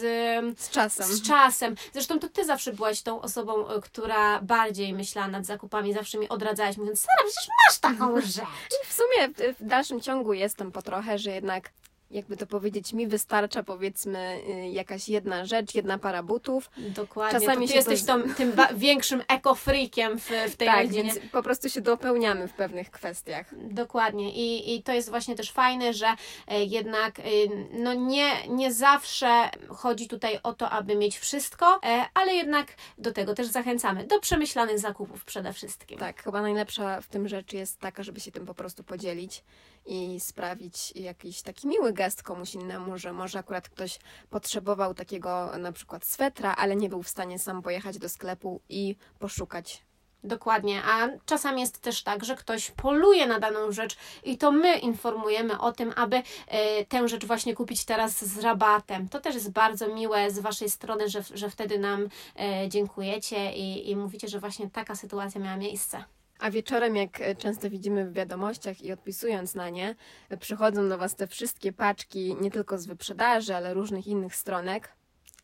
Z 0.59 0.69
czasem. 0.69 1.05
z 1.05 1.21
czasem. 1.21 1.75
Zresztą 1.93 2.19
to 2.19 2.29
ty 2.29 2.45
zawsze 2.45 2.73
byłaś 2.73 3.01
tą 3.01 3.21
osobą, 3.21 3.71
y, 3.71 3.81
która 3.81 4.41
bardziej 4.41 4.93
myślała 4.93 5.27
nad 5.27 5.45
zakupami, 5.45 5.93
zawsze 5.93 6.17
mi 6.17 6.29
odradzałaś, 6.29 6.77
mówiąc, 6.77 6.99
Sara, 6.99 7.29
przecież 7.29 7.49
masz 7.67 7.79
taką 7.79 8.21
rzecz. 8.21 8.45
W 8.85 8.93
sumie 8.93 9.53
w 9.59 9.65
dalszym 9.65 10.01
ciągu 10.01 10.33
jestem 10.33 10.71
po 10.71 10.81
trochę, 10.81 11.19
że 11.19 11.31
jednak 11.31 11.69
jakby 12.11 12.37
to 12.37 12.47
powiedzieć, 12.47 12.93
mi 12.93 13.07
wystarcza 13.07 13.63
powiedzmy 13.63 14.41
y, 14.49 14.69
jakaś 14.69 15.09
jedna 15.09 15.45
rzecz, 15.45 15.75
jedna 15.75 15.97
para 15.97 16.23
butów. 16.23 16.71
Dokładnie. 16.77 17.39
Czasami 17.39 17.67
to 17.67 17.71
się 17.71 17.77
jesteś 17.77 18.03
to 18.03 18.19
tym 18.37 18.51
większym 18.75 19.23
ekofreakiem 19.27 20.19
w, 20.19 20.29
w 20.51 20.55
tej 20.55 20.67
tak, 20.67 20.81
rodzinie. 20.81 21.03
więc 21.03 21.19
po 21.31 21.43
prostu 21.43 21.69
się 21.69 21.81
dopełniamy 21.81 22.47
w 22.47 22.53
pewnych 22.53 22.91
kwestiach. 22.91 23.45
Dokładnie. 23.57 24.33
I, 24.33 24.75
I 24.75 24.83
to 24.83 24.93
jest 24.93 25.09
właśnie 25.09 25.35
też 25.35 25.51
fajne, 25.51 25.93
że 25.93 26.07
e, 26.47 26.63
jednak 26.63 27.19
e, 27.19 27.23
no 27.71 27.93
nie, 27.93 28.47
nie 28.47 28.73
zawsze 28.73 29.49
chodzi 29.69 30.07
tutaj 30.07 30.39
o 30.43 30.53
to, 30.53 30.69
aby 30.69 30.95
mieć 30.95 31.19
wszystko, 31.19 31.79
e, 31.85 32.05
ale 32.13 32.33
jednak 32.33 32.67
do 32.97 33.11
tego 33.11 33.33
też 33.33 33.47
zachęcamy. 33.47 34.03
Do 34.03 34.19
przemyślanych 34.19 34.79
zakupów 34.79 35.25
przede 35.25 35.53
wszystkim. 35.53 35.99
Tak, 35.99 36.23
chyba 36.23 36.41
najlepsza 36.41 37.01
w 37.01 37.07
tym 37.07 37.27
rzecz 37.27 37.53
jest 37.53 37.79
taka, 37.79 38.03
żeby 38.03 38.19
się 38.19 38.31
tym 38.31 38.45
po 38.45 38.53
prostu 38.53 38.83
podzielić 38.83 39.43
i 39.85 40.19
sprawić 40.19 40.91
jakiś 40.95 41.41
taki 41.41 41.67
miły 41.67 41.93
gest 41.93 42.23
komuś 42.23 42.53
innemu, 42.53 42.97
że 42.97 43.13
może 43.13 43.39
akurat 43.39 43.69
ktoś 43.69 43.99
potrzebował 44.29 44.93
takiego 44.93 45.51
na 45.57 45.71
przykład 45.71 46.05
swetra, 46.05 46.55
ale 46.55 46.75
nie 46.75 46.89
był 46.89 47.03
w 47.03 47.09
stanie 47.09 47.39
sam 47.39 47.61
pojechać 47.61 47.97
do 47.97 48.09
sklepu 48.09 48.61
i 48.69 48.95
poszukać. 49.19 49.85
Dokładnie, 50.25 50.81
a 50.83 51.07
czasami 51.25 51.61
jest 51.61 51.81
też 51.81 52.03
tak, 52.03 52.25
że 52.25 52.35
ktoś 52.35 52.71
poluje 52.71 53.27
na 53.27 53.39
daną 53.39 53.71
rzecz 53.71 53.97
i 54.23 54.37
to 54.37 54.51
my 54.51 54.77
informujemy 54.77 55.59
o 55.59 55.71
tym, 55.71 55.93
aby 55.95 56.21
e, 56.47 56.85
tę 56.85 57.07
rzecz 57.07 57.25
właśnie 57.25 57.55
kupić 57.55 57.85
teraz 57.85 58.25
z 58.25 58.39
rabatem. 58.39 59.09
To 59.09 59.19
też 59.19 59.35
jest 59.35 59.51
bardzo 59.51 59.87
miłe 59.87 60.31
z 60.31 60.39
Waszej 60.39 60.69
strony, 60.69 61.09
że, 61.09 61.23
że 61.33 61.49
wtedy 61.49 61.79
nam 61.79 62.09
e, 62.39 62.69
dziękujecie 62.69 63.55
i, 63.55 63.89
i 63.89 63.95
mówicie, 63.95 64.27
że 64.27 64.39
właśnie 64.39 64.69
taka 64.69 64.95
sytuacja 64.95 65.41
miała 65.41 65.57
miejsce. 65.57 66.03
A 66.39 66.51
wieczorem, 66.51 66.95
jak 66.95 67.21
e, 67.21 67.35
często 67.35 67.69
widzimy 67.69 68.05
w 68.05 68.13
wiadomościach 68.13 68.81
i 68.81 68.91
odpisując 68.91 69.55
na 69.55 69.69
nie, 69.69 69.95
e, 70.29 70.37
przychodzą 70.37 70.89
do 70.89 70.97
Was 70.97 71.15
te 71.15 71.27
wszystkie 71.27 71.73
paczki 71.73 72.35
nie 72.41 72.51
tylko 72.51 72.77
z 72.77 72.85
wyprzedaży, 72.85 73.55
ale 73.55 73.73
różnych 73.73 74.07
innych 74.07 74.35
stronek. 74.35 74.91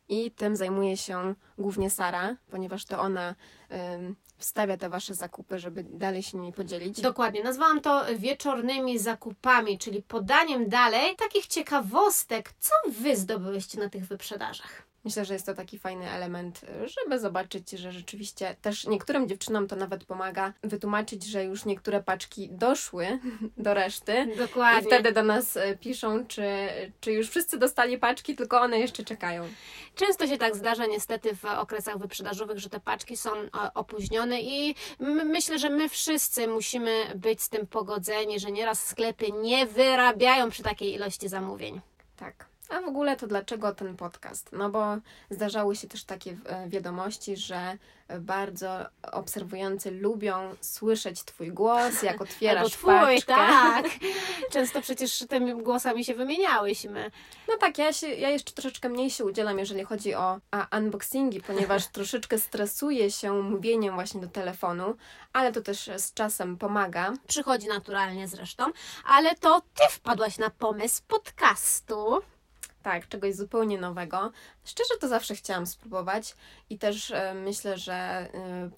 I 0.10 0.32
tym 0.32 0.56
zajmuje 0.56 0.98
się 0.98 1.36
głównie 1.58 1.90
Sara, 1.90 2.38
ponieważ 2.50 2.86
to 2.86 3.00
ona 3.00 3.36
wstawia 4.38 4.78
te 4.78 4.90
Wasze 4.90 5.14
zakupy, 5.14 5.60
żeby 5.60 5.84
dalej 5.84 6.24
się 6.24 6.38
nimi 6.38 6.54
podzielić. 6.54 7.02
Dokładnie, 7.02 7.44
nazwałam 7.44 7.82
to 7.82 8.06
wieczornymi 8.18 9.00
zakupami, 9.00 9.78
czyli 9.78 10.02
podaniem 10.04 10.70
dalej 10.70 11.16
takich 11.16 11.48
ciekawostek, 11.48 12.54
co 12.60 12.74
Wy 12.90 13.16
zdobyłyście 13.16 13.80
na 13.80 13.90
tych 13.90 14.06
wyprzedażach. 14.08 14.91
Myślę, 15.04 15.26
że 15.26 15.34
jest 15.34 15.46
to 15.46 15.54
taki 15.54 15.80
fajny 15.80 16.10
element, 16.10 16.62
żeby 16.86 17.20
zobaczyć, 17.20 17.72
że 17.72 17.92
rzeczywiście 17.92 18.56
też 18.62 18.88
niektórym 18.88 19.28
dziewczynom 19.28 19.68
to 19.68 19.76
nawet 19.76 20.06
pomaga 20.06 20.54
wytłumaczyć, 20.64 21.24
że 21.24 21.44
już 21.44 21.66
niektóre 21.66 22.04
paczki 22.04 22.50
doszły 22.50 23.20
do 23.58 23.74
reszty. 23.74 24.28
Dokładnie. 24.38 24.82
I 24.82 24.86
wtedy 24.86 25.12
do 25.12 25.24
nas 25.24 25.58
y, 25.58 25.78
piszą, 25.80 26.26
czy, 26.28 26.44
czy 27.00 27.12
już 27.12 27.30
wszyscy 27.30 27.58
dostali 27.58 27.98
paczki, 27.98 28.36
tylko 28.36 28.62
one 28.62 28.80
jeszcze 28.80 29.04
czekają. 29.04 29.48
Często 29.96 30.28
się 30.28 30.38
tak 30.38 30.56
zdarza 30.56 30.86
niestety 30.86 31.36
w 31.36 31.46
okresach 31.46 31.98
wyprzedażowych, 31.98 32.60
że 32.60 32.70
te 32.70 32.80
paczki 32.80 33.18
są 33.18 33.30
e, 33.32 33.50
opóźnione 33.74 34.42
i 34.42 34.76
my, 35.00 35.26
myślę, 35.26 35.60
że 35.60 35.70
my 35.70 35.90
wszyscy 35.90 36.48
musimy 36.48 37.06
być 37.16 37.42
z 37.42 37.50
tym 37.50 37.68
pogodzeni, 37.68 38.40
że 38.40 38.52
nieraz 38.52 38.88
sklepy 38.88 39.32
nie 39.32 39.66
wyrabiają 39.66 40.50
przy 40.50 40.64
takiej 40.64 40.94
ilości 40.94 41.30
zamówień. 41.30 41.82
Tak. 42.18 42.51
A 42.72 42.82
w 42.82 42.88
ogóle 42.88 43.18
to 43.18 43.28
dlaczego 43.28 43.76
ten 43.76 43.98
podcast? 43.98 44.50
No 44.52 44.70
bo 44.70 44.98
zdarzały 45.30 45.76
się 45.76 45.88
też 45.88 46.04
takie 46.04 46.38
e, 46.46 46.70
wiadomości, 46.70 47.38
że 47.38 47.78
bardzo 48.20 48.86
obserwujący 49.12 49.92
lubią 49.92 50.56
słyszeć 50.62 51.24
Twój 51.24 51.52
głos, 51.52 52.04
jak 52.04 52.12
Albo 52.22 52.24
otwierasz 52.24 52.72
twój, 52.72 52.94
paczkę. 52.94 53.26
tak. 53.26 53.86
Często 54.54 54.82
przecież 54.82 55.26
tymi 55.30 55.64
głosami 55.64 56.06
się 56.06 56.14
wymieniałyśmy. 56.14 57.12
No 57.48 57.58
tak, 57.58 57.78
ja, 57.78 57.94
się, 57.94 58.08
ja 58.08 58.30
jeszcze 58.30 58.52
troszeczkę 58.52 58.90
mniej 58.90 59.10
się 59.10 59.26
udzielam, 59.26 59.60
jeżeli 59.60 59.84
chodzi 59.84 60.16
o 60.16 60.40
a, 60.52 60.78
unboxingi, 60.78 61.42
ponieważ 61.42 61.88
troszeczkę 61.98 62.38
stresuję 62.38 63.12
się 63.12 63.34
mówieniem 63.34 63.94
właśnie 63.94 64.22
do 64.22 64.28
telefonu, 64.28 64.96
ale 65.34 65.52
to 65.52 65.62
też 65.62 65.90
z 65.98 66.14
czasem 66.14 66.58
pomaga. 66.58 67.14
Przychodzi 67.28 67.68
naturalnie 67.68 68.28
zresztą, 68.28 68.66
ale 69.06 69.36
to 69.36 69.62
ty 69.62 69.84
wpadłaś 69.90 70.38
na 70.38 70.50
pomysł 70.50 71.02
podcastu. 71.08 72.22
Tak, 72.84 73.08
czegoś 73.08 73.36
zupełnie 73.36 73.78
nowego. 73.78 74.32
Szczerze 74.66 74.94
to 75.02 75.08
zawsze 75.08 75.36
chciałam 75.36 75.68
spróbować 75.68 76.36
i 76.70 76.78
też 76.78 77.12
e, 77.12 77.34
myślę, 77.34 77.78
że 77.78 77.94
e, 77.94 78.30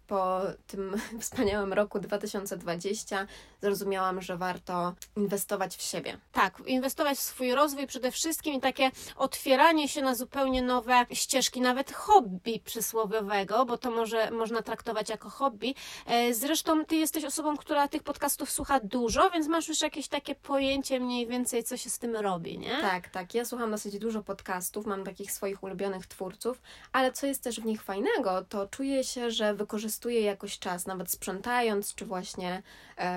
po 0.07 0.41
tym 0.67 0.95
wspaniałym 1.21 1.73
roku 1.73 1.99
2020 1.99 3.27
zrozumiałam, 3.61 4.21
że 4.21 4.37
warto 4.37 4.93
inwestować 5.17 5.75
w 5.75 5.81
siebie. 5.81 6.17
Tak, 6.31 6.61
inwestować 6.65 7.17
w 7.17 7.21
swój 7.21 7.53
rozwój 7.55 7.87
przede 7.87 8.11
wszystkim 8.11 8.53
i 8.53 8.61
takie 8.61 8.91
otwieranie 9.15 9.87
się 9.87 10.01
na 10.01 10.15
zupełnie 10.15 10.61
nowe 10.61 11.05
ścieżki, 11.11 11.61
nawet 11.61 11.91
hobby 11.91 12.59
przysłowiowego, 12.65 13.65
bo 13.65 13.77
to 13.77 13.91
może 13.91 14.31
można 14.31 14.61
traktować 14.61 15.09
jako 15.09 15.29
hobby. 15.29 15.75
E, 16.05 16.33
Zresztą 16.33 16.85
ty 16.85 16.95
jesteś 16.95 17.23
osobą, 17.25 17.57
która 17.57 17.87
tych 17.87 18.03
podcastów 18.03 18.51
słucha 18.51 18.79
dużo, 18.79 19.29
więc 19.29 19.47
masz 19.47 19.67
już 19.67 19.81
jakieś 19.81 20.07
takie 20.07 20.35
pojęcie 20.35 20.99
mniej 20.99 21.27
więcej, 21.27 21.63
co 21.63 21.77
się 21.77 21.89
z 21.89 21.99
tym 21.99 22.15
robi, 22.15 22.59
nie? 22.59 22.81
Tak, 22.81 23.09
tak. 23.09 23.33
Ja 23.33 23.45
słucham 23.45 23.71
dosyć 23.71 23.92
dosyć 23.93 24.01
dużo 24.01 24.23
podcastów, 24.23 24.85
mam 24.85 25.03
takich 25.03 25.31
swoich 25.31 25.63
ulubionych 25.63 26.07
twórców, 26.07 26.61
ale 26.91 27.11
co 27.11 27.27
jest 27.27 27.43
też 27.43 27.59
w 27.59 27.65
nich 27.65 27.83
fajnego, 27.83 28.45
to 28.49 28.67
czuję 28.67 29.03
się, 29.03 29.31
że 29.31 29.53
wykorzystuję 29.53 30.21
jakoś 30.21 30.59
czas, 30.59 30.85
nawet 30.85 31.11
sprzątając, 31.11 31.95
czy 31.95 32.05
właśnie 32.05 32.63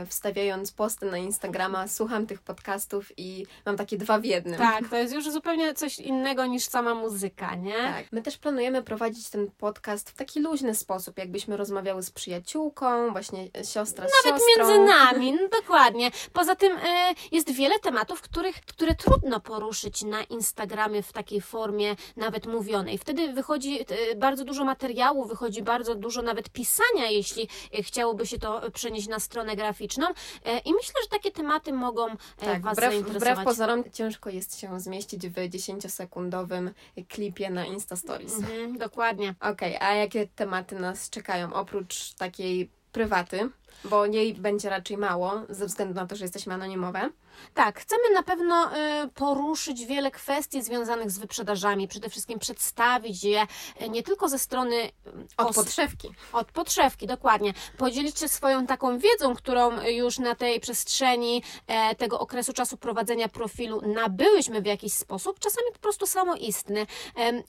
wstawiając 0.07 0.73
posty 0.73 1.07
na 1.07 1.19
Instagrama, 1.19 1.89
słucham 1.89 2.27
tych 2.27 2.43
podcastów 2.43 3.13
i 3.17 3.47
mam 3.67 3.77
takie 3.77 3.99
dwa 3.99 4.19
w 4.19 4.25
jednym. 4.25 4.59
Tak, 4.59 4.89
to 4.89 4.97
jest 4.97 5.15
już 5.15 5.31
zupełnie 5.31 5.75
coś 5.75 5.99
innego 5.99 6.47
niż 6.47 6.65
sama 6.65 6.95
muzyka, 6.95 7.55
nie? 7.55 7.73
Tak. 7.75 8.05
My 8.13 8.23
też 8.23 8.39
planujemy 8.39 8.83
prowadzić 8.83 9.31
ten 9.31 9.51
podcast 9.59 10.11
w 10.11 10.15
taki 10.15 10.41
luźny 10.41 10.75
sposób, 10.75 11.19
jakbyśmy 11.19 11.57
rozmawiały 11.57 12.03
z 12.03 12.11
przyjaciółką, 12.11 13.13
właśnie 13.13 13.49
siostra 13.73 14.07
z 14.09 14.13
Nawet 14.25 14.43
siostrą. 14.43 14.69
między 14.69 14.93
nami, 14.93 15.33
no 15.33 15.49
dokładnie. 15.61 16.11
Poza 16.33 16.55
tym 16.55 16.77
e, 16.77 17.15
jest 17.33 17.51
wiele 17.53 17.79
tematów, 17.79 18.21
których, 18.21 18.61
które 18.61 18.95
trudno 18.95 19.41
poruszyć 19.41 20.03
na 20.03 20.23
Instagramie 20.23 21.03
w 21.03 21.13
takiej 21.13 21.41
formie 21.41 21.97
nawet 22.17 22.47
mówionej. 22.47 22.99
Wtedy 22.99 23.33
wychodzi 23.33 23.81
e, 23.81 24.15
bardzo 24.17 24.45
dużo 24.45 24.65
materiału, 24.65 25.25
wychodzi 25.25 25.63
bardzo 25.63 25.95
dużo 25.95 26.23
nawet 26.23 26.51
pisania, 26.51 27.11
jeśli 27.11 27.49
e, 27.79 27.83
chciałoby 27.83 28.27
się 28.27 28.39
to 28.39 28.71
przenieść 28.71 29.09
na 29.09 29.19
stronę 29.21 29.57
graficzną. 29.71 30.07
E, 30.45 30.59
I 30.59 30.73
myślę, 30.75 30.95
że 31.03 31.09
takie 31.09 31.31
tematy 31.31 31.73
mogą 31.73 32.07
e, 32.11 32.17
Tak, 32.37 32.63
Was 32.63 32.73
wbrew, 32.77 32.91
zainteresować. 32.93 33.33
wbrew 33.33 33.45
pozorom 33.45 33.85
ciężko 33.93 34.31
jest 34.31 34.61
się 34.61 34.81
zmieścić 34.81 35.29
w 35.29 35.35
10-sekundowym 35.35 36.71
klipie 37.09 37.51
na 37.51 37.65
Insta 37.65 37.97
Stories. 37.97 38.35
Mhm, 38.39 38.79
dokładnie. 38.79 39.35
Okej, 39.41 39.77
a 39.81 39.95
jakie 39.95 40.27
tematy 40.27 40.75
nas 40.75 41.11
czekają 41.11 41.53
oprócz 41.55 42.13
takiej 42.15 42.71
prywaty? 42.93 43.51
Bo 43.85 44.07
jej 44.07 44.35
będzie 44.35 44.71
raczej 44.71 44.97
mało, 44.99 45.33
ze 45.49 45.67
względu 45.67 45.95
na 45.95 46.07
to, 46.07 46.17
że 46.17 46.25
jesteśmy 46.25 46.55
anonimowe. 46.55 47.11
Tak, 47.55 47.81
chcemy 47.81 48.03
na 48.15 48.23
pewno 48.23 48.77
y, 49.05 49.09
poruszyć 49.09 49.87
wiele 49.87 50.11
kwestii 50.11 50.63
związanych 50.63 51.11
z 51.11 51.19
wyprzedażami. 51.19 51.89
Przede 51.89 52.09
wszystkim 52.09 52.39
przedstawić 52.39 53.25
je 53.25 53.47
y, 53.83 53.89
nie 53.89 54.03
tylko 54.03 54.29
ze 54.29 54.39
strony 54.39 54.75
y, 54.77 54.91
Od 55.37 55.55
podszewki. 55.55 56.09
od 56.33 56.53
podszewki, 56.53 57.07
dokładnie. 57.07 57.53
Podzielić 57.79 58.19
się 58.19 58.29
swoją 58.29 58.67
taką 58.67 58.99
wiedzą, 58.99 59.35
którą 59.35 59.81
już 59.87 60.19
na 60.19 60.35
tej 60.35 60.61
przestrzeni 60.61 61.43
e, 61.67 61.95
tego 61.95 62.21
okresu 62.21 62.53
czasu 62.53 62.77
prowadzenia 62.77 63.29
profilu 63.29 63.81
nabyłyśmy 63.95 64.63
w 64.63 64.67
jakiś 64.67 64.93
sposób, 64.93 65.39
czasami 65.39 65.67
po 65.73 65.79
prostu 65.79 66.07
samoistny. 66.07 66.87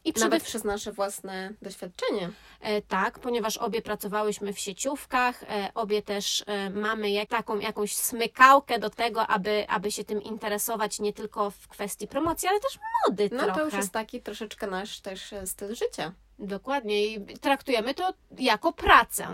I 0.06 0.14
przede 0.14 0.26
Nawet 0.30 0.44
przez 0.44 0.64
nasze 0.64 0.92
własne 0.92 1.54
doświadczenie. 1.62 2.30
E, 2.62 2.82
Tak, 2.82 3.20
ponieważ 3.20 3.58
obie 3.58 3.82
pracowałyśmy 3.82 4.54
w 4.54 4.60
sieciówkach, 4.60 5.44
e, 5.44 5.72
obie 5.76 6.02
też 6.18 6.44
e, 6.48 6.70
mamy 6.70 7.10
jak, 7.10 7.30
taką 7.30 7.60
jakąś 7.60 7.96
smykałkę 7.96 8.80
do 8.80 8.90
tego, 8.90 9.28
aby, 9.28 9.66
aby 9.70 9.92
się 9.92 10.04
tym 10.04 10.24
interesować 10.24 11.00
nie 11.00 11.14
tylko 11.14 11.52
w 11.52 11.68
kwestii 11.68 12.08
promocji, 12.08 12.50
ale 12.50 12.60
też 12.60 12.80
mody 13.08 13.30
No 13.32 13.44
trochę. 13.44 13.60
to 13.60 13.66
już 13.66 13.74
jest 13.74 13.92
taki 13.92 14.22
troszeczkę 14.22 14.68
nasz 14.68 15.00
też 15.00 15.34
e, 15.34 15.48
styl 15.48 15.76
życia. 15.76 16.12
Dokładnie 16.40 17.06
i 17.08 17.38
traktujemy 17.38 17.94
to 17.94 18.14
jako 18.38 18.74
pracę. 18.74 19.28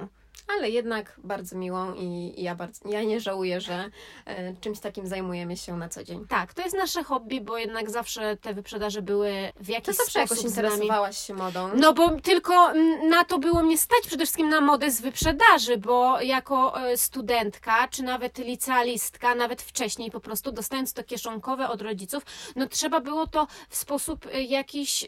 Ale 0.47 0.69
jednak 0.69 1.13
bardzo 1.23 1.55
miłą 1.55 1.93
i, 1.93 2.33
i 2.39 2.43
ja, 2.43 2.55
bardzo, 2.55 2.89
ja 2.89 3.03
nie 3.03 3.19
żałuję, 3.19 3.61
że 3.61 3.89
e, 4.25 4.55
czymś 4.55 4.79
takim 4.79 5.07
zajmujemy 5.07 5.57
się 5.57 5.77
na 5.77 5.89
co 5.89 6.03
dzień. 6.03 6.25
Tak, 6.29 6.53
to 6.53 6.61
jest 6.61 6.75
nasze 6.77 7.03
hobby, 7.03 7.41
bo 7.41 7.57
jednak 7.57 7.89
zawsze 7.89 8.37
te 8.37 8.53
wyprzedaże 8.53 9.01
były 9.01 9.31
w 9.59 9.69
jakiś 9.69 9.85
Ty 9.85 9.93
zawsze 9.93 10.19
jakoś 10.19 10.37
sposób 10.39 10.55
nami. 10.55 10.67
interesowałaś 10.71 11.17
się 11.17 11.33
modą. 11.33 11.69
No 11.75 11.93
bo 11.93 12.09
tylko 12.21 12.73
na 13.09 13.23
to 13.23 13.39
było 13.39 13.63
mnie 13.63 13.77
stać 13.77 13.99
przede 14.07 14.23
wszystkim 14.23 14.49
na 14.49 14.61
modę 14.61 14.91
z 14.91 15.01
wyprzedaży, 15.01 15.77
bo 15.77 16.21
jako 16.21 16.81
e, 16.81 16.97
studentka, 16.97 17.87
czy 17.87 18.03
nawet 18.03 18.37
licealistka, 18.37 19.35
nawet 19.35 19.61
wcześniej 19.61 20.11
po 20.11 20.19
prostu 20.19 20.51
dostając 20.51 20.93
to 20.93 21.03
kieszonkowe 21.03 21.69
od 21.69 21.81
rodziców, 21.81 22.23
no 22.55 22.67
trzeba 22.67 22.99
było 22.99 23.27
to 23.27 23.47
w 23.69 23.75
sposób 23.75 24.25
e, 24.33 24.43
jakiś 24.43 25.05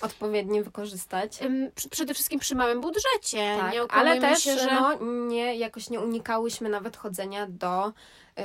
Odpowiednio 0.00 0.64
wykorzystać. 0.64 1.38
przede 1.90 2.14
wszystkim 2.14 2.40
przy 2.40 2.54
małym 2.54 2.80
budżecie. 2.80 3.56
Tak, 3.60 3.74
ale 3.88 4.20
też 4.20 4.42
się, 4.42 4.56
że... 4.62 4.74
no, 4.74 4.98
nie, 5.28 5.56
jakoś 5.56 5.90
nie 5.90 6.00
unikałyśmy 6.00 6.68
nawet 6.68 6.96
chodzenia 6.96 7.46
do 7.48 7.92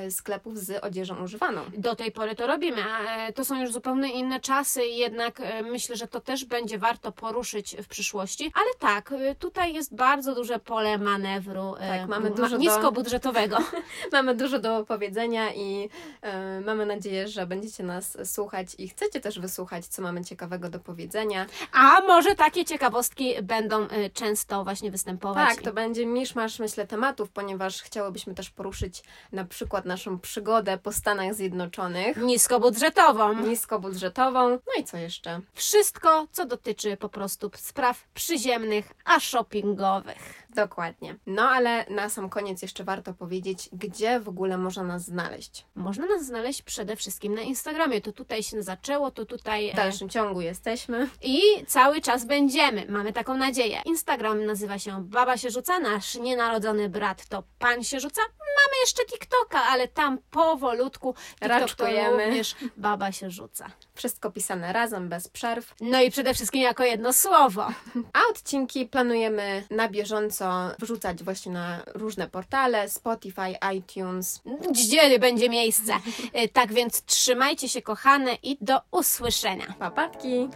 sklepów 0.10 0.58
z 0.60 0.84
odzieżą 0.84 1.24
używaną. 1.24 1.62
Do 1.78 1.96
tej 1.96 2.12
pory 2.12 2.36
to 2.36 2.48
robimy, 2.48 2.84
a 2.84 3.28
e, 3.28 3.34
to 3.34 3.46
są 3.46 3.62
już 3.62 3.72
zupełnie 3.72 4.14
inne 4.14 4.40
czasy 4.40 4.86
i 4.86 4.98
jednak 4.98 5.40
e, 5.40 5.62
myślę, 5.64 5.96
że 5.96 6.08
to 6.08 6.22
też 6.22 6.46
będzie 6.46 6.78
warto 6.78 7.12
poruszyć 7.12 7.76
w 7.84 7.88
przyszłości. 7.88 8.52
Ale 8.56 8.66
tak, 8.80 9.12
e, 9.12 9.36
tutaj 9.36 9.74
jest 9.74 9.96
bardzo 9.96 10.36
duże 10.36 10.60
pole 10.60 10.98
manewru 10.98 11.76
e, 11.80 12.00
Tak, 12.00 12.10
mamy 12.10 12.30
ma- 12.30 12.36
dużo 12.36 12.50
do- 12.50 12.58
niskobudżetowego. 12.58 13.58
Mamy 14.14 14.36
dużo 14.36 14.60
do 14.60 14.86
powiedzenia 14.86 15.54
i 15.54 15.90
e, 16.22 16.62
mamy 16.62 16.86
nadzieję, 16.86 17.28
że 17.28 17.48
będziecie 17.48 17.84
nas 17.84 18.18
słuchać 18.34 18.68
i 18.78 18.90
chcecie 18.90 19.20
też 19.22 19.40
wysłuchać, 19.40 19.86
co 19.88 20.02
mamy 20.02 20.26
ciekawego 20.26 20.70
do 20.70 20.80
powiedzenia. 20.80 21.46
A 21.72 22.02
może 22.02 22.36
takie 22.36 22.66
ciekawostki 22.66 23.34
będą 23.44 23.88
często 24.14 24.64
właśnie 24.64 24.92
występować. 24.92 25.50
Tak, 25.56 25.62
to 25.64 25.74
będzie 25.74 26.06
miszmasz, 26.06 26.60
myślę, 26.60 26.88
tematów, 26.88 27.30
ponieważ 27.30 27.82
chciałybyśmy 27.82 28.36
też 28.36 28.50
poruszyć 28.50 29.04
na 29.32 29.46
przykład 29.46 29.77
naszą 29.86 30.20
przygodę 30.20 30.78
po 30.78 30.92
Stanach 30.92 31.34
Zjednoczonych, 31.34 32.18
Niskobudżetową. 32.18 33.34
niskobudżetową. 33.34 34.50
No 34.50 34.60
i 34.80 34.84
co 34.84 34.98
jeszcze? 34.98 35.40
Wszystko, 35.54 36.28
co 36.32 36.46
dotyczy 36.46 36.98
po 36.98 37.10
prostu 37.10 37.52
spraw 37.56 38.04
przyziemnych, 38.14 38.92
a 39.06 39.20
shoppingowych. 39.20 40.47
Dokładnie. 40.58 41.16
No 41.26 41.50
ale 41.50 41.86
na 41.90 42.10
sam 42.10 42.30
koniec 42.30 42.62
jeszcze 42.62 42.84
warto 42.84 43.14
powiedzieć, 43.14 43.70
gdzie 43.74 44.20
w 44.20 44.30
ogóle 44.30 44.58
można 44.58 44.84
nas 44.84 45.06
znaleźć. 45.06 45.66
Można 45.76 46.06
nas 46.06 46.26
znaleźć 46.26 46.62
przede 46.62 46.96
wszystkim 46.96 47.36
na 47.36 47.42
Instagramie. 47.42 48.02
To 48.02 48.12
tutaj 48.12 48.44
się 48.44 48.64
zaczęło, 48.64 49.12
to 49.12 49.26
tutaj. 49.26 49.70
W 49.70 49.74
e, 49.74 49.76
dalszym 49.76 50.10
ciągu 50.10 50.42
jesteśmy. 50.42 51.10
I 51.22 51.42
cały 51.68 52.02
czas 52.02 52.26
będziemy. 52.26 52.86
Mamy 52.90 53.14
taką 53.14 53.38
nadzieję. 53.38 53.82
Instagram 53.86 54.46
nazywa 54.46 54.80
się 54.80 55.04
Baba 55.04 55.38
się 55.38 55.50
rzuca, 55.50 55.80
nasz 55.80 56.16
nienarodzony 56.16 56.90
brat 56.90 57.28
to 57.28 57.44
Pan 57.60 57.84
się 57.84 58.00
rzuca. 58.00 58.22
Mamy 58.40 58.76
jeszcze 58.82 59.06
TikToka, 59.06 59.64
ale 59.64 59.88
tam 59.88 60.18
powolutku 60.32 61.14
TikTok 61.14 61.40
to 61.40 61.60
Raczkujemy. 61.60 62.26
również 62.26 62.56
Baba 62.78 63.12
się 63.12 63.30
rzuca. 63.32 63.72
Wszystko 63.98 64.32
pisane 64.32 64.74
razem, 64.74 65.10
bez 65.10 65.28
przerw. 65.28 65.74
No 65.82 66.02
i 66.02 66.12
przede 66.12 66.34
wszystkim 66.34 66.62
jako 66.62 66.84
jedno 66.84 67.14
słowo. 67.14 67.68
A 68.14 68.20
odcinki 68.32 68.86
planujemy 68.86 69.64
na 69.70 69.90
bieżąco 69.90 70.72
wrzucać 70.80 71.24
właśnie 71.24 71.52
na 71.52 71.80
różne 71.94 72.28
portale, 72.28 72.90
Spotify, 72.90 73.56
iTunes. 73.76 74.42
Gdzie 74.72 75.20
będzie 75.20 75.50
miejsce. 75.50 75.94
E, 76.34 76.48
Tak 76.48 76.74
więc 76.74 77.04
trzymajcie 77.06 77.70
się, 77.70 77.82
kochane, 77.82 78.38
i 78.44 78.58
do 78.62 78.82
usłyszenia. 78.92 79.76
Papatki! 79.80 80.50